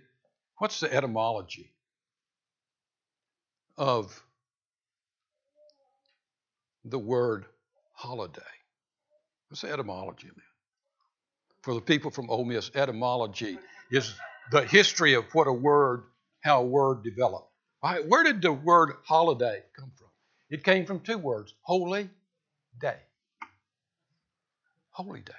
what's 0.57 0.79
the 0.79 0.93
etymology 0.93 1.73
of 3.77 4.21
the 6.83 6.99
word 6.99 7.45
holiday? 7.93 8.41
What's 9.49 9.61
the 9.61 9.71
etymology 9.71 10.27
of 10.29 10.35
that? 10.35 10.41
For 11.63 11.73
the 11.73 11.81
people 11.81 12.11
from 12.11 12.29
Ole 12.29 12.45
Miss, 12.45 12.71
etymology 12.75 13.57
is 13.91 14.13
the 14.51 14.63
history 14.65 15.13
of 15.15 15.25
what 15.33 15.47
a 15.47 15.53
word, 15.53 16.03
how 16.41 16.61
a 16.61 16.65
word 16.65 17.03
developed. 17.03 17.49
Right, 17.83 18.07
Where 18.07 18.23
did 18.23 18.41
the 18.41 18.53
word 18.53 18.93
holiday 19.03 19.63
come 19.77 19.91
from? 19.95 20.07
It 20.49 20.63
came 20.63 20.85
from 20.85 21.01
two 21.01 21.17
words 21.17 21.53
holy 21.61 22.09
day. 22.79 22.97
Holy 24.91 25.21
day. 25.21 25.33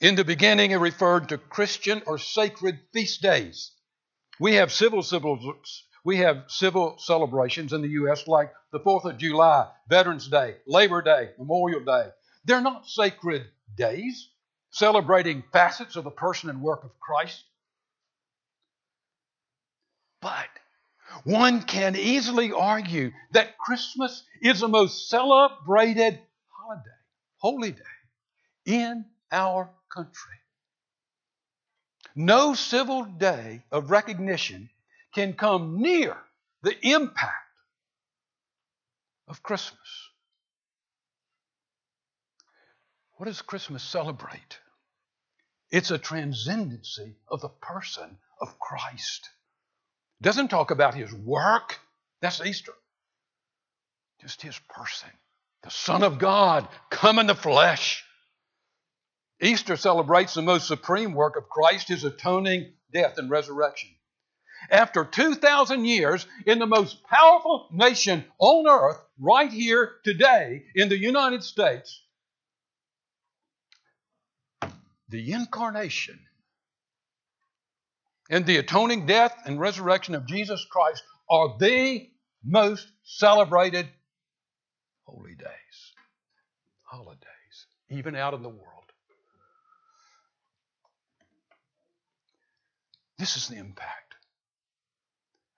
In 0.00 0.14
the 0.14 0.24
beginning, 0.24 0.70
it 0.70 0.76
referred 0.76 1.28
to 1.28 1.38
Christian 1.38 2.02
or 2.06 2.16
sacred 2.16 2.80
feast 2.92 3.20
days. 3.20 3.72
We 4.38 4.54
have 4.54 4.72
civil, 4.72 5.02
civil 5.02 5.38
We 6.04 6.18
have 6.18 6.44
civil 6.48 6.96
celebrations 6.98 7.74
in 7.74 7.82
the 7.82 7.88
U.S. 7.88 8.26
like 8.26 8.52
the 8.72 8.80
4th 8.80 9.04
of 9.04 9.18
July, 9.18 9.68
Veterans 9.88 10.28
Day, 10.28 10.56
Labor 10.66 11.02
Day, 11.02 11.30
Memorial 11.38 11.84
Day. 11.84 12.08
They're 12.46 12.62
not 12.62 12.86
sacred 12.86 13.46
days 13.76 14.30
celebrating 14.70 15.42
facets 15.52 15.96
of 15.96 16.04
the 16.04 16.10
person 16.10 16.48
and 16.48 16.62
work 16.62 16.84
of 16.84 16.98
Christ. 17.00 17.44
But 20.22 20.48
one 21.24 21.62
can 21.62 21.96
easily 21.96 22.52
argue 22.52 23.10
that 23.32 23.58
Christmas 23.58 24.22
is 24.40 24.60
the 24.60 24.68
most 24.68 25.08
celebrated 25.08 26.20
holiday, 26.48 26.90
holy 27.38 27.72
day 27.72 27.82
in 28.66 29.04
our 29.32 29.70
country. 29.94 30.36
No 32.14 32.54
civil 32.54 33.04
day 33.04 33.62
of 33.70 33.90
recognition 33.90 34.70
can 35.14 35.32
come 35.32 35.80
near 35.80 36.16
the 36.62 36.74
impact 36.86 37.34
of 39.28 39.42
Christmas. 39.42 39.78
What 43.16 43.26
does 43.26 43.42
Christmas 43.42 43.82
celebrate? 43.82 44.58
It's 45.70 45.90
a 45.90 45.98
transcendency 45.98 47.16
of 47.28 47.40
the 47.40 47.48
person 47.48 48.18
of 48.40 48.58
Christ. 48.58 49.28
It 50.20 50.24
doesn't 50.24 50.48
talk 50.48 50.70
about 50.70 50.94
his 50.94 51.12
work. 51.12 51.78
That's 52.20 52.40
Easter. 52.40 52.72
Just 54.20 54.42
his 54.42 54.58
person. 54.68 55.10
The 55.62 55.70
Son 55.70 56.02
of 56.02 56.18
God 56.18 56.66
come 56.90 57.18
in 57.18 57.26
the 57.26 57.34
flesh. 57.34 58.04
Easter 59.40 59.76
celebrates 59.76 60.34
the 60.34 60.42
most 60.42 60.66
supreme 60.68 61.14
work 61.14 61.36
of 61.36 61.48
Christ, 61.48 61.88
his 61.88 62.04
atoning 62.04 62.72
death 62.92 63.18
and 63.18 63.30
resurrection. 63.30 63.90
After 64.70 65.04
2,000 65.04 65.86
years, 65.86 66.26
in 66.44 66.58
the 66.58 66.66
most 66.66 67.02
powerful 67.04 67.68
nation 67.72 68.24
on 68.38 68.68
earth, 68.68 68.98
right 69.18 69.50
here 69.50 69.92
today 70.04 70.64
in 70.74 70.90
the 70.90 70.98
United 70.98 71.42
States, 71.42 72.02
the 75.08 75.32
incarnation 75.32 76.20
and 78.28 78.46
the 78.46 78.58
atoning 78.58 79.06
death 79.06 79.34
and 79.46 79.58
resurrection 79.58 80.14
of 80.14 80.26
Jesus 80.26 80.64
Christ 80.70 81.02
are 81.28 81.56
the 81.58 82.08
most 82.44 82.86
celebrated 83.02 83.88
holy 85.04 85.34
days, 85.34 85.92
holidays, 86.84 87.66
even 87.88 88.14
out 88.14 88.34
in 88.34 88.42
the 88.42 88.48
world. 88.48 88.79
This 93.20 93.36
is 93.36 93.48
the 93.48 93.56
impact. 93.56 94.14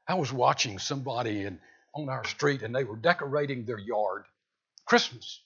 I 0.09 0.15
was 0.15 0.33
watching 0.33 0.81
somebody 0.81 1.45
in, 1.45 1.61
on 1.95 2.09
our 2.09 2.25
street 2.25 2.63
and 2.63 2.75
they 2.75 2.83
were 2.83 2.97
decorating 2.97 3.65
their 3.65 3.79
yard 3.79 4.25
Christmas. 4.85 5.41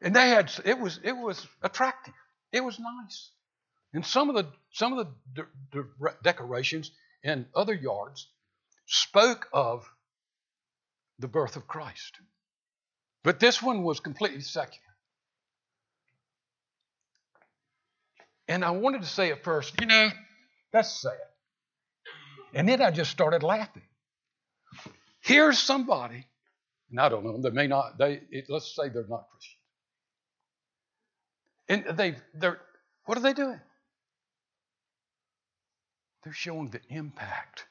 And 0.00 0.16
they 0.16 0.30
had 0.30 0.50
it 0.64 0.78
was 0.78 0.98
it 1.04 1.12
was 1.12 1.46
attractive. 1.62 2.14
It 2.50 2.64
was 2.64 2.78
nice. 2.78 3.30
And 3.92 4.04
some 4.06 4.30
of 4.30 4.36
the 4.36 4.46
some 4.72 4.96
of 4.96 5.06
the 5.06 5.42
de- 5.42 5.82
de- 5.82 6.14
decorations 6.22 6.90
in 7.22 7.44
other 7.54 7.74
yards 7.74 8.26
spoke 8.86 9.48
of 9.52 9.86
the 11.18 11.28
birth 11.28 11.56
of 11.56 11.68
Christ. 11.68 12.18
But 13.22 13.38
this 13.38 13.62
one 13.62 13.82
was 13.82 14.00
completely 14.00 14.40
secular. 14.40 14.89
And 18.50 18.64
I 18.64 18.70
wanted 18.70 19.02
to 19.02 19.06
say 19.06 19.30
at 19.30 19.44
first, 19.44 19.80
you 19.80 19.86
know, 19.86 20.08
that's 20.72 21.00
sad. 21.00 21.12
And 22.52 22.68
then 22.68 22.82
I 22.82 22.90
just 22.90 23.12
started 23.12 23.44
laughing. 23.44 23.84
Here's 25.20 25.56
somebody, 25.56 26.26
and 26.90 26.98
I 26.98 27.08
don't 27.08 27.24
know, 27.24 27.40
they 27.40 27.50
may 27.50 27.68
not, 27.68 27.96
they 27.96 28.20
it, 28.32 28.46
let's 28.48 28.74
say 28.74 28.88
they're 28.88 29.06
not 29.08 29.26
Christian. 29.30 29.58
And 31.68 31.96
they 31.96 32.16
they're 32.34 32.60
what 33.04 33.16
are 33.16 33.20
they 33.20 33.34
doing? 33.34 33.60
They're 36.24 36.32
showing 36.32 36.70
the 36.70 36.80
impact 36.88 37.66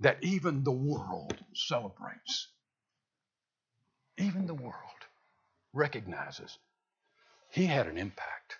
that 0.00 0.18
even 0.22 0.64
the 0.64 0.72
world 0.72 1.36
celebrates. 1.54 2.48
Even 4.18 4.46
the 4.48 4.54
world 4.54 4.74
recognizes 5.72 6.58
he 7.52 7.66
had 7.66 7.86
an 7.86 7.96
impact. 7.96 8.56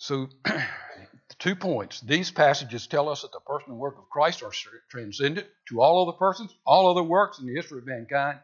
So, 0.00 0.30
two 1.40 1.54
points. 1.54 2.00
These 2.00 2.30
passages 2.30 2.86
tell 2.86 3.10
us 3.10 3.20
that 3.20 3.32
the 3.32 3.40
person 3.40 3.72
and 3.72 3.78
work 3.78 3.98
of 3.98 4.08
Christ 4.08 4.42
are 4.42 4.50
transcendent 4.88 5.46
to 5.68 5.82
all 5.82 6.08
other 6.08 6.16
persons, 6.16 6.54
all 6.64 6.88
other 6.88 7.02
works 7.02 7.38
in 7.38 7.44
the 7.44 7.54
history 7.54 7.80
of 7.80 7.86
mankind. 7.86 8.38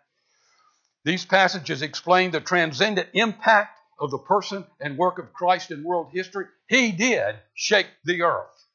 These 1.07 1.25
passages 1.25 1.81
explain 1.81 2.31
the 2.31 2.43
transcendent 2.43 3.09
impact 3.15 3.81
of 3.99 4.11
the 4.11 4.19
person 4.19 4.67
and 4.81 4.99
work 4.99 5.19
of 5.19 5.33
Christ 5.33 5.71
in 5.71 5.83
world 5.83 6.11
history, 6.13 6.45
he 6.69 6.93
did 6.93 7.37
shake 7.55 7.87
the 8.05 8.21
earth. 8.21 8.67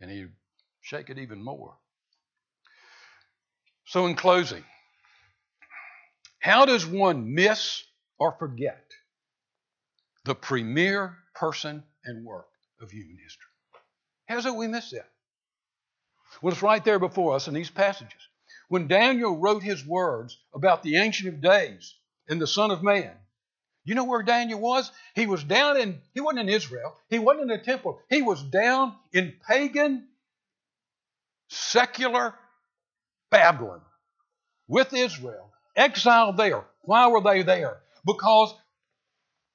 And 0.00 0.08
he 0.08 0.26
shake 0.82 1.10
it 1.10 1.18
even 1.18 1.42
more. 1.42 1.74
So, 3.86 4.06
in 4.06 4.14
closing, 4.14 4.62
how 6.38 6.66
does 6.66 6.86
one 6.86 7.34
miss 7.34 7.82
or 8.16 8.36
forget 8.38 8.86
the 10.24 10.36
premier 10.36 11.16
person 11.34 11.82
and 12.04 12.24
work 12.24 12.48
of 12.80 12.90
human 12.90 13.16
history? 13.22 13.50
How 14.26 14.40
do 14.40 14.54
we 14.54 14.66
miss 14.66 14.90
that? 14.90 15.08
Well, 16.40 16.52
it's 16.52 16.62
right 16.62 16.84
there 16.84 16.98
before 16.98 17.34
us 17.34 17.48
in 17.48 17.54
these 17.54 17.70
passages. 17.70 18.20
When 18.68 18.86
Daniel 18.86 19.36
wrote 19.36 19.62
his 19.62 19.84
words 19.84 20.38
about 20.54 20.82
the 20.82 20.96
Ancient 20.96 21.34
of 21.34 21.40
Days 21.40 21.94
and 22.28 22.40
the 22.40 22.46
Son 22.46 22.70
of 22.70 22.82
Man, 22.82 23.12
you 23.84 23.94
know 23.94 24.04
where 24.04 24.22
Daniel 24.22 24.60
was? 24.60 24.92
He 25.14 25.26
was 25.26 25.42
down 25.42 25.76
in, 25.80 26.00
he 26.14 26.20
wasn't 26.20 26.48
in 26.48 26.54
Israel. 26.54 26.94
He 27.08 27.18
wasn't 27.18 27.50
in 27.50 27.58
the 27.58 27.64
temple. 27.64 28.00
He 28.08 28.22
was 28.22 28.42
down 28.42 28.94
in 29.12 29.34
pagan, 29.48 30.06
secular 31.48 32.34
Babylon 33.30 33.80
with 34.68 34.92
Israel, 34.92 35.50
exiled 35.74 36.36
there. 36.36 36.64
Why 36.82 37.08
were 37.08 37.22
they 37.22 37.42
there? 37.42 37.78
Because 38.04 38.54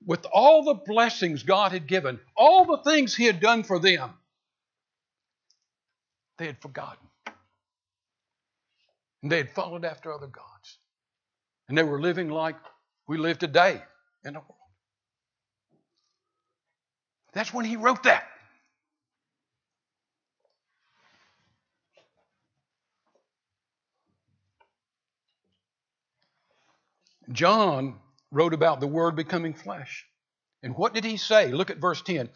with 0.05 0.25
all 0.31 0.63
the 0.63 0.75
blessings 0.75 1.43
God 1.43 1.71
had 1.71 1.87
given, 1.87 2.19
all 2.37 2.65
the 2.65 2.77
things 2.83 3.15
He 3.15 3.25
had 3.25 3.39
done 3.39 3.63
for 3.63 3.79
them, 3.79 4.11
they 6.37 6.45
had 6.45 6.61
forgotten. 6.61 7.07
And 9.23 9.31
they 9.31 9.37
had 9.37 9.49
followed 9.49 9.85
after 9.85 10.13
other 10.13 10.27
gods. 10.27 10.77
And 11.67 11.77
they 11.77 11.83
were 11.83 11.99
living 11.99 12.29
like 12.29 12.57
we 13.07 13.17
live 13.17 13.39
today 13.39 13.81
in 14.23 14.33
the 14.33 14.39
world. 14.39 14.51
That's 17.33 17.53
when 17.53 17.65
he 17.65 17.75
wrote 17.75 18.03
that. 18.03 18.27
John 27.31 27.95
wrote 28.35 28.53
about 28.53 28.81
the 28.81 28.87
Word 28.87 29.15
becoming 29.15 29.53
flesh. 29.53 30.05
And 30.61 30.75
what 30.75 30.93
did 30.93 31.05
he 31.05 31.17
say? 31.17 31.51
Look 31.51 31.69
at 31.69 31.77
verse 31.77 32.01
10. 32.01 32.29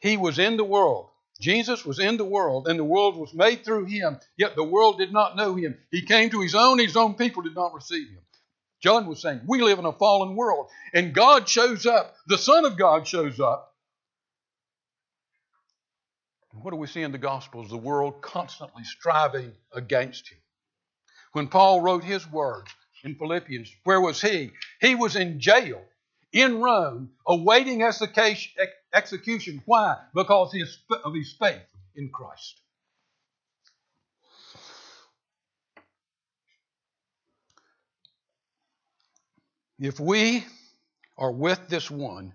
He 0.00 0.16
was 0.16 0.38
in 0.38 0.56
the 0.56 0.64
world. 0.64 1.08
Jesus 1.40 1.84
was 1.84 1.98
in 1.98 2.16
the 2.16 2.24
world, 2.24 2.66
and 2.68 2.78
the 2.78 2.84
world 2.84 3.16
was 3.16 3.32
made 3.32 3.64
through 3.64 3.84
him, 3.86 4.18
yet 4.36 4.56
the 4.56 4.64
world 4.64 4.98
did 4.98 5.12
not 5.12 5.36
know 5.36 5.54
him. 5.54 5.76
He 5.90 6.02
came 6.02 6.30
to 6.30 6.40
his 6.40 6.54
own, 6.54 6.78
his 6.78 6.96
own 6.96 7.14
people 7.14 7.42
did 7.42 7.54
not 7.54 7.72
receive 7.72 8.08
him. 8.08 8.22
John 8.82 9.06
was 9.06 9.22
saying, 9.22 9.40
we 9.46 9.62
live 9.62 9.78
in 9.78 9.86
a 9.86 9.92
fallen 9.92 10.36
world, 10.36 10.68
and 10.92 11.14
God 11.14 11.48
shows 11.48 11.86
up. 11.86 12.14
The 12.26 12.38
Son 12.38 12.64
of 12.64 12.76
God 12.76 13.06
shows 13.06 13.40
up. 13.40 13.74
And 16.52 16.62
what 16.62 16.70
do 16.70 16.76
we 16.76 16.86
see 16.86 17.02
in 17.02 17.12
the 17.12 17.18
Gospels? 17.18 17.70
The 17.70 17.76
world 17.76 18.22
constantly 18.22 18.84
striving 18.84 19.52
against 19.72 20.28
Him. 20.30 20.38
When 21.32 21.48
Paul 21.48 21.80
wrote 21.80 22.04
his 22.04 22.30
words 22.30 22.70
in 23.04 23.14
Philippians, 23.14 23.70
where 23.84 24.00
was 24.00 24.20
he? 24.20 24.50
He 24.80 24.94
was 24.94 25.14
in 25.14 25.38
jail 25.38 25.82
in 26.32 26.60
Rome, 26.60 27.10
awaiting 27.26 27.82
execution. 27.82 29.62
Why? 29.66 29.98
Because 30.14 30.54
of 31.04 31.14
his 31.14 31.32
faith 31.38 31.62
in 31.94 32.10
Christ. 32.10 32.60
If 39.78 40.00
we 40.00 40.44
are 41.18 41.32
with 41.32 41.68
this 41.68 41.90
one 41.90 42.32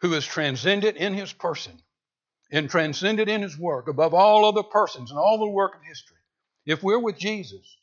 who 0.00 0.12
is 0.14 0.26
transcendent 0.26 0.96
in 0.96 1.14
his 1.14 1.32
person 1.32 1.78
and 2.50 2.68
transcendent 2.68 3.28
in 3.28 3.42
his 3.42 3.56
work 3.56 3.86
above 3.88 4.12
all 4.12 4.44
other 4.44 4.62
persons 4.62 5.10
and 5.10 5.18
all 5.18 5.38
the 5.38 5.46
work 5.46 5.76
of 5.76 5.82
history, 5.82 6.16
if 6.66 6.82
we're 6.82 6.98
with 6.98 7.18
Jesus, 7.18 7.76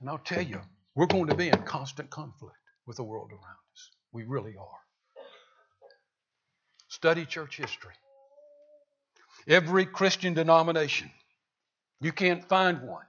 and 0.00 0.08
I'll 0.08 0.18
tell 0.18 0.42
you, 0.42 0.60
we're 0.94 1.06
going 1.06 1.28
to 1.28 1.34
be 1.34 1.48
in 1.48 1.62
constant 1.62 2.10
conflict 2.10 2.56
with 2.86 2.96
the 2.96 3.04
world 3.04 3.30
around 3.30 3.40
us. 3.72 3.90
We 4.12 4.24
really 4.24 4.56
are. 4.56 4.80
Study 6.88 7.26
church 7.26 7.56
history. 7.56 7.94
Every 9.48 9.86
Christian 9.86 10.34
denomination, 10.34 11.10
you 12.00 12.12
can't 12.12 12.48
find 12.48 12.82
one. 12.82 13.04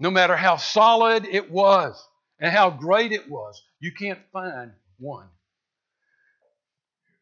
No 0.00 0.10
matter 0.10 0.36
how 0.36 0.56
solid 0.56 1.26
it 1.26 1.50
was 1.50 2.02
and 2.40 2.50
how 2.52 2.70
great 2.70 3.12
it 3.12 3.30
was, 3.30 3.62
you 3.80 3.92
can't 3.92 4.20
find 4.32 4.72
one 4.98 5.28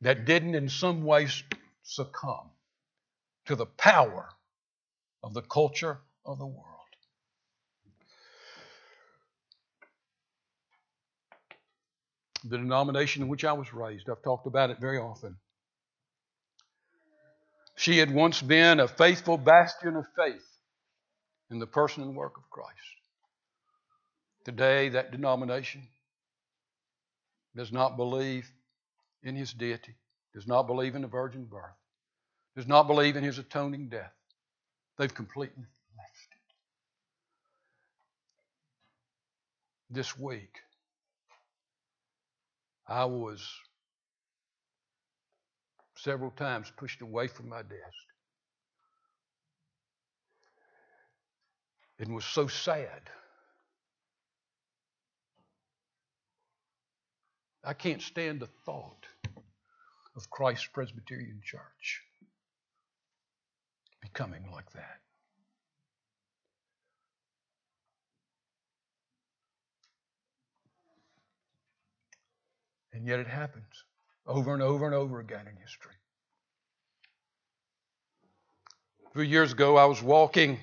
that 0.01 0.25
didn't 0.25 0.55
in 0.55 0.69
some 0.69 1.05
ways 1.05 1.43
succumb 1.83 2.51
to 3.47 3.57
the 3.57 3.67
power 3.67 4.29
of 5.23 5.35
the 5.35 5.43
culture 5.43 5.99
of 6.25 6.39
the 6.39 6.47
world. 6.47 6.72
The 12.45 12.59
denomination 12.59 13.23
in 13.23 13.29
which 13.29 13.45
I 13.45 13.53
was 13.53 13.73
raised, 13.73 14.11
I've 14.11 14.23
talked 14.23 14.47
about 14.47 14.71
it 14.71 14.81
very 14.81 14.99
often. 14.99 15.37
She 17.77 17.99
had 17.99 18.13
once 18.13 18.43
been 18.43 18.81
a 18.81 18.89
faithful 18.89 19.39
bastion 19.39 19.97
of 19.97 20.07
faith 20.17 20.45
in 21.51 21.59
the 21.59 21.67
person 21.67 22.03
and 22.03 22.17
work 22.17 22.37
of 22.37 22.51
Christ. 22.51 22.79
Today, 24.45 24.89
that 24.91 25.13
denomination 25.13 25.87
does 27.55 27.71
not 27.71 27.97
believe 27.97 28.51
in 29.23 29.37
his 29.37 29.53
deity, 29.53 29.95
does 30.35 30.47
not 30.47 30.67
believe 30.67 30.95
in 30.97 31.03
the 31.03 31.09
virgin 31.09 31.45
birth, 31.45 31.77
does 32.57 32.67
not 32.67 32.89
believe 32.89 33.17
in 33.17 33.23
his 33.23 33.39
atoning 33.39 33.89
death. 33.89 34.13
They've 34.99 35.15
completely 35.15 35.65
left 35.97 36.29
it. 36.31 36.39
This 39.91 40.19
week, 40.19 40.59
I 42.93 43.07
was 43.07 43.49
several 45.97 46.31
times 46.31 46.71
pushed 46.77 47.01
away 47.01 47.27
from 47.27 47.49
my 47.49 47.63
desk. 47.63 48.07
and 52.03 52.13
was 52.13 52.25
so 52.25 52.49
sad. 52.49 53.03
I 57.65 57.75
can't 57.75 58.03
stand 58.03 58.41
the 58.41 58.49
thought 58.67 59.07
of 60.17 60.29
Christ 60.29 60.73
Presbyterian 60.73 61.41
Church 61.45 62.03
becoming 64.01 64.51
like 64.51 64.73
that. 64.73 65.02
And 73.03 73.09
yet 73.09 73.19
it 73.19 73.27
happens 73.27 73.67
over 74.29 74.55
and 74.55 74.63
over 74.63 74.87
and 74.87 74.95
over 74.95 75.19
again 75.19 75.49
in 75.49 75.57
history. 75.57 75.97
A 79.09 79.15
few 79.15 79.23
years 79.23 79.51
ago, 79.51 79.77
I 79.77 79.87
was 79.87 80.01
walking, 80.01 80.61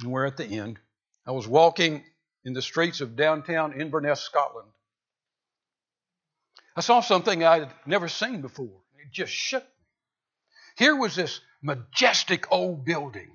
and 0.00 0.10
we're 0.10 0.26
at 0.26 0.36
the 0.36 0.44
end. 0.44 0.80
I 1.24 1.30
was 1.30 1.46
walking 1.46 2.02
in 2.44 2.52
the 2.52 2.62
streets 2.62 3.00
of 3.00 3.14
downtown 3.14 3.80
Inverness, 3.80 4.22
Scotland. 4.22 4.66
I 6.74 6.80
saw 6.80 6.98
something 6.98 7.44
I 7.44 7.60
had 7.60 7.72
never 7.86 8.08
seen 8.08 8.40
before. 8.40 8.80
It 8.98 9.12
just 9.12 9.30
shook 9.30 9.62
me. 9.62 9.68
Here 10.78 10.96
was 10.96 11.14
this 11.14 11.40
majestic 11.62 12.50
old 12.50 12.84
building, 12.84 13.30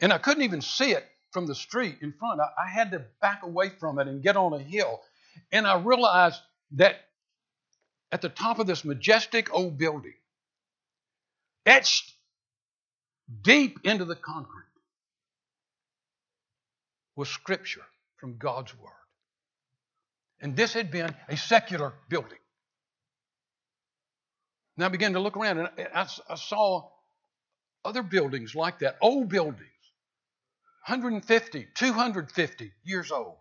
and 0.00 0.12
I 0.12 0.18
couldn't 0.18 0.44
even 0.44 0.60
see 0.60 0.92
it 0.92 1.04
from 1.32 1.48
the 1.48 1.54
street 1.56 1.96
in 2.00 2.12
front. 2.12 2.40
I, 2.40 2.62
I 2.64 2.68
had 2.68 2.92
to 2.92 3.06
back 3.20 3.42
away 3.42 3.70
from 3.70 3.98
it 3.98 4.06
and 4.06 4.22
get 4.22 4.36
on 4.36 4.52
a 4.52 4.60
hill. 4.60 5.00
And 5.50 5.66
I 5.66 5.80
realized 5.80 6.40
that 6.72 6.96
at 8.12 8.22
the 8.22 8.28
top 8.28 8.58
of 8.58 8.66
this 8.66 8.84
majestic 8.84 9.52
old 9.52 9.78
building, 9.78 10.14
etched 11.64 12.12
deep 13.42 13.80
into 13.84 14.04
the 14.04 14.16
concrete, 14.16 14.64
was 17.16 17.28
Scripture 17.28 17.84
from 18.18 18.36
God's 18.36 18.76
Word. 18.78 18.92
And 20.40 20.56
this 20.56 20.74
had 20.74 20.90
been 20.90 21.14
a 21.28 21.36
secular 21.36 21.94
building. 22.08 22.38
And 24.76 24.84
I 24.84 24.88
began 24.88 25.14
to 25.14 25.20
look 25.20 25.36
around 25.36 25.58
and 25.58 25.68
I, 25.94 26.06
I 26.28 26.34
saw 26.34 26.90
other 27.84 28.02
buildings 28.02 28.54
like 28.54 28.80
that, 28.80 28.96
old 29.00 29.28
buildings, 29.28 29.70
150, 30.86 31.68
250 31.74 32.72
years 32.84 33.10
old. 33.10 33.36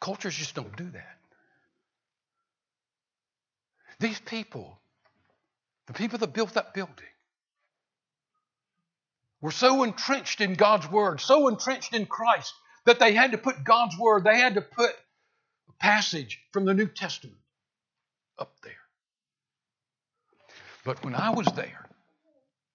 Cultures 0.00 0.34
just 0.34 0.54
don't 0.54 0.74
do 0.76 0.90
that. 0.90 1.16
These 3.98 4.20
people, 4.20 4.80
the 5.86 5.92
people 5.92 6.18
that 6.18 6.32
built 6.32 6.54
that 6.54 6.72
building, 6.72 6.94
were 9.42 9.50
so 9.50 9.82
entrenched 9.82 10.40
in 10.40 10.54
God's 10.54 10.90
Word, 10.90 11.20
so 11.20 11.48
entrenched 11.48 11.94
in 11.94 12.06
Christ, 12.06 12.54
that 12.86 12.98
they 12.98 13.12
had 13.12 13.32
to 13.32 13.38
put 13.38 13.62
God's 13.62 13.98
Word, 13.98 14.24
they 14.24 14.38
had 14.38 14.54
to 14.54 14.62
put 14.62 14.90
a 14.90 15.72
passage 15.78 16.40
from 16.52 16.64
the 16.64 16.74
New 16.74 16.86
Testament 16.86 17.38
up 18.38 18.54
there. 18.62 18.72
But 20.84 21.04
when 21.04 21.14
I 21.14 21.30
was 21.30 21.46
there 21.54 21.86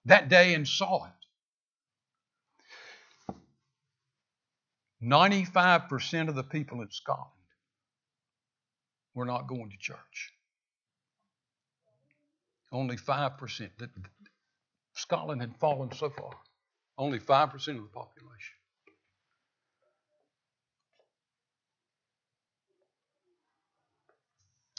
that 0.05 0.29
day 0.29 0.53
and 0.53 0.67
saw 0.67 1.05
it, 1.05 1.24
95% 5.05 6.29
of 6.29 6.35
the 6.35 6.43
people 6.43 6.81
in 6.81 6.89
Scotland 6.89 7.29
were 9.13 9.25
not 9.25 9.47
going 9.47 9.69
to 9.69 9.77
church. 9.77 10.33
Only 12.71 12.97
5%. 12.97 13.69
Scotland 14.93 15.41
had 15.41 15.55
fallen 15.57 15.91
so 15.91 16.09
far. 16.09 16.31
Only 16.97 17.19
5% 17.19 17.53
of 17.53 17.83
the 17.83 17.89
population. 17.93 18.55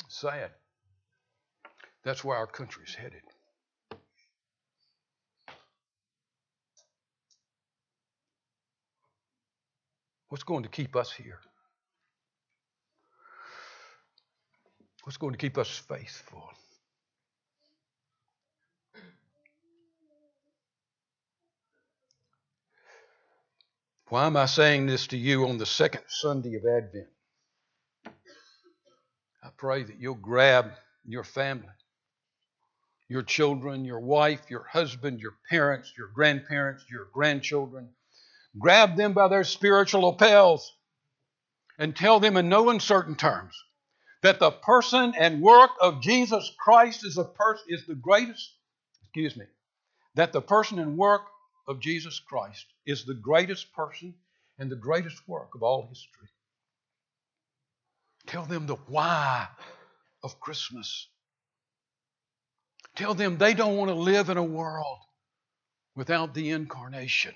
Sad. 0.09 0.51
That's 2.05 2.24
where 2.24 2.37
our 2.37 2.47
country's 2.47 2.95
headed. 2.95 3.22
What's 10.29 10.45
going 10.45 10.64
to 10.64 10.68
keep 10.68 10.97
us 10.97 11.12
here? 11.12 11.39
What's 15.05 15.18
going 15.18 15.33
to 15.33 15.39
keep 15.39 15.57
us 15.57 15.68
faithful? 15.68 16.51
Why 24.09 24.27
am 24.27 24.37
I 24.37 24.47
saying 24.47 24.87
this 24.87 25.09
to 25.09 25.16
you 25.16 25.49
on 25.49 25.59
the 25.59 25.66
second 25.66 26.03
Sunday 26.09 26.55
of 26.57 26.64
Advent? 26.64 27.09
I 29.43 29.49
pray 29.57 29.85
that 29.85 29.99
you'll 29.99 30.14
grab 30.14 30.72
your 31.05 31.24
family, 31.24 31.66
your 33.09 33.22
children, 33.22 33.85
your 33.85 34.01
wife, 34.01 34.43
your 34.49 34.64
husband, 34.64 35.20
your 35.20 35.37
parents, 35.49 35.93
your 35.97 36.09
grandparents, 36.09 36.85
your 36.91 37.09
grandchildren, 37.12 37.89
grab 38.59 38.97
them 38.97 39.13
by 39.13 39.29
their 39.29 39.45
spiritual 39.45 40.03
lapels 40.03 40.73
and 41.79 41.95
tell 41.95 42.21
them 42.21 42.37
in 42.37 42.49
no 42.49 42.71
uncertain 42.71 43.17
terms 43.17 43.55
that 44.23 44.39
the 44.41 44.51
person 44.51 45.15
and 45.19 45.43
work 45.43 45.71
of 45.81 46.01
Jesus 46.01 46.51
Christ 46.59 47.05
is, 47.05 47.19
pers- 47.35 47.63
is 47.69 47.87
the 47.87 47.95
greatest, 47.95 48.55
excuse 49.03 49.37
me, 49.37 49.45
that 50.15 50.33
the 50.33 50.41
person 50.41 50.79
and 50.79 50.97
work 50.97 51.23
of 51.69 51.81
Jesus 51.81 52.19
Christ 52.21 52.67
is 52.87 53.05
the 53.05 53.15
greatest 53.15 53.73
person 53.73 54.15
and 54.59 54.71
the 54.71 54.77
greatest 54.77 55.17
work 55.29 55.55
of 55.55 55.63
all 55.63 55.87
history. 55.89 56.29
Tell 58.27 58.45
them 58.45 58.67
the 58.67 58.77
why 58.89 59.47
of 60.23 60.41
Christmas. 60.41 61.07
Tell 62.97 63.15
them 63.15 63.37
they 63.37 63.55
don't 63.55 63.77
want 63.77 63.91
to 63.91 63.95
live 63.95 64.31
in 64.31 64.39
a 64.39 64.43
world 64.43 64.99
without 65.95 66.35
the 66.35 66.51
incarnation 66.51 67.35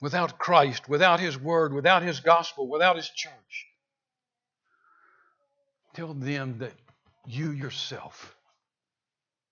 without 0.00 0.38
Christ, 0.38 0.88
without 0.88 1.20
His 1.20 1.38
Word, 1.38 1.72
without 1.72 2.02
His 2.02 2.20
gospel, 2.20 2.68
without 2.68 2.96
His 2.96 3.08
church. 3.08 3.66
Tell 5.94 6.14
them 6.14 6.58
that 6.58 6.74
you 7.26 7.50
yourself 7.50 8.36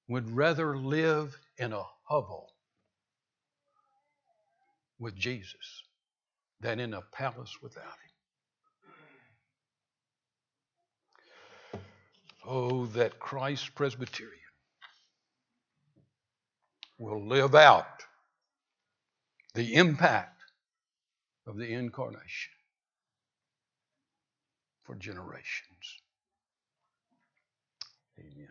would 0.09 0.31
rather 0.31 0.77
live 0.77 1.39
in 1.57 1.73
a 1.73 1.85
hovel 2.05 2.53
with 4.99 5.17
Jesus 5.17 5.85
than 6.61 6.81
in 6.81 6.95
a 6.95 7.03
palace 7.13 7.57
without 7.63 7.85
Him. 11.73 11.81
Oh, 12.45 12.87
that 12.87 13.21
Christ 13.21 13.75
Presbyterian 13.75 14.39
will 16.99 17.27
live 17.27 17.55
out 17.55 17.87
the 19.55 19.75
impact 19.75 20.32
of 21.47 21.57
the 21.57 21.73
incarnation. 21.73 22.53
for 24.83 24.95
generations. 24.97 26.01
Amen. 28.19 28.49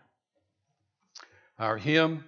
Our 1.59 1.77
hymn 1.77 2.23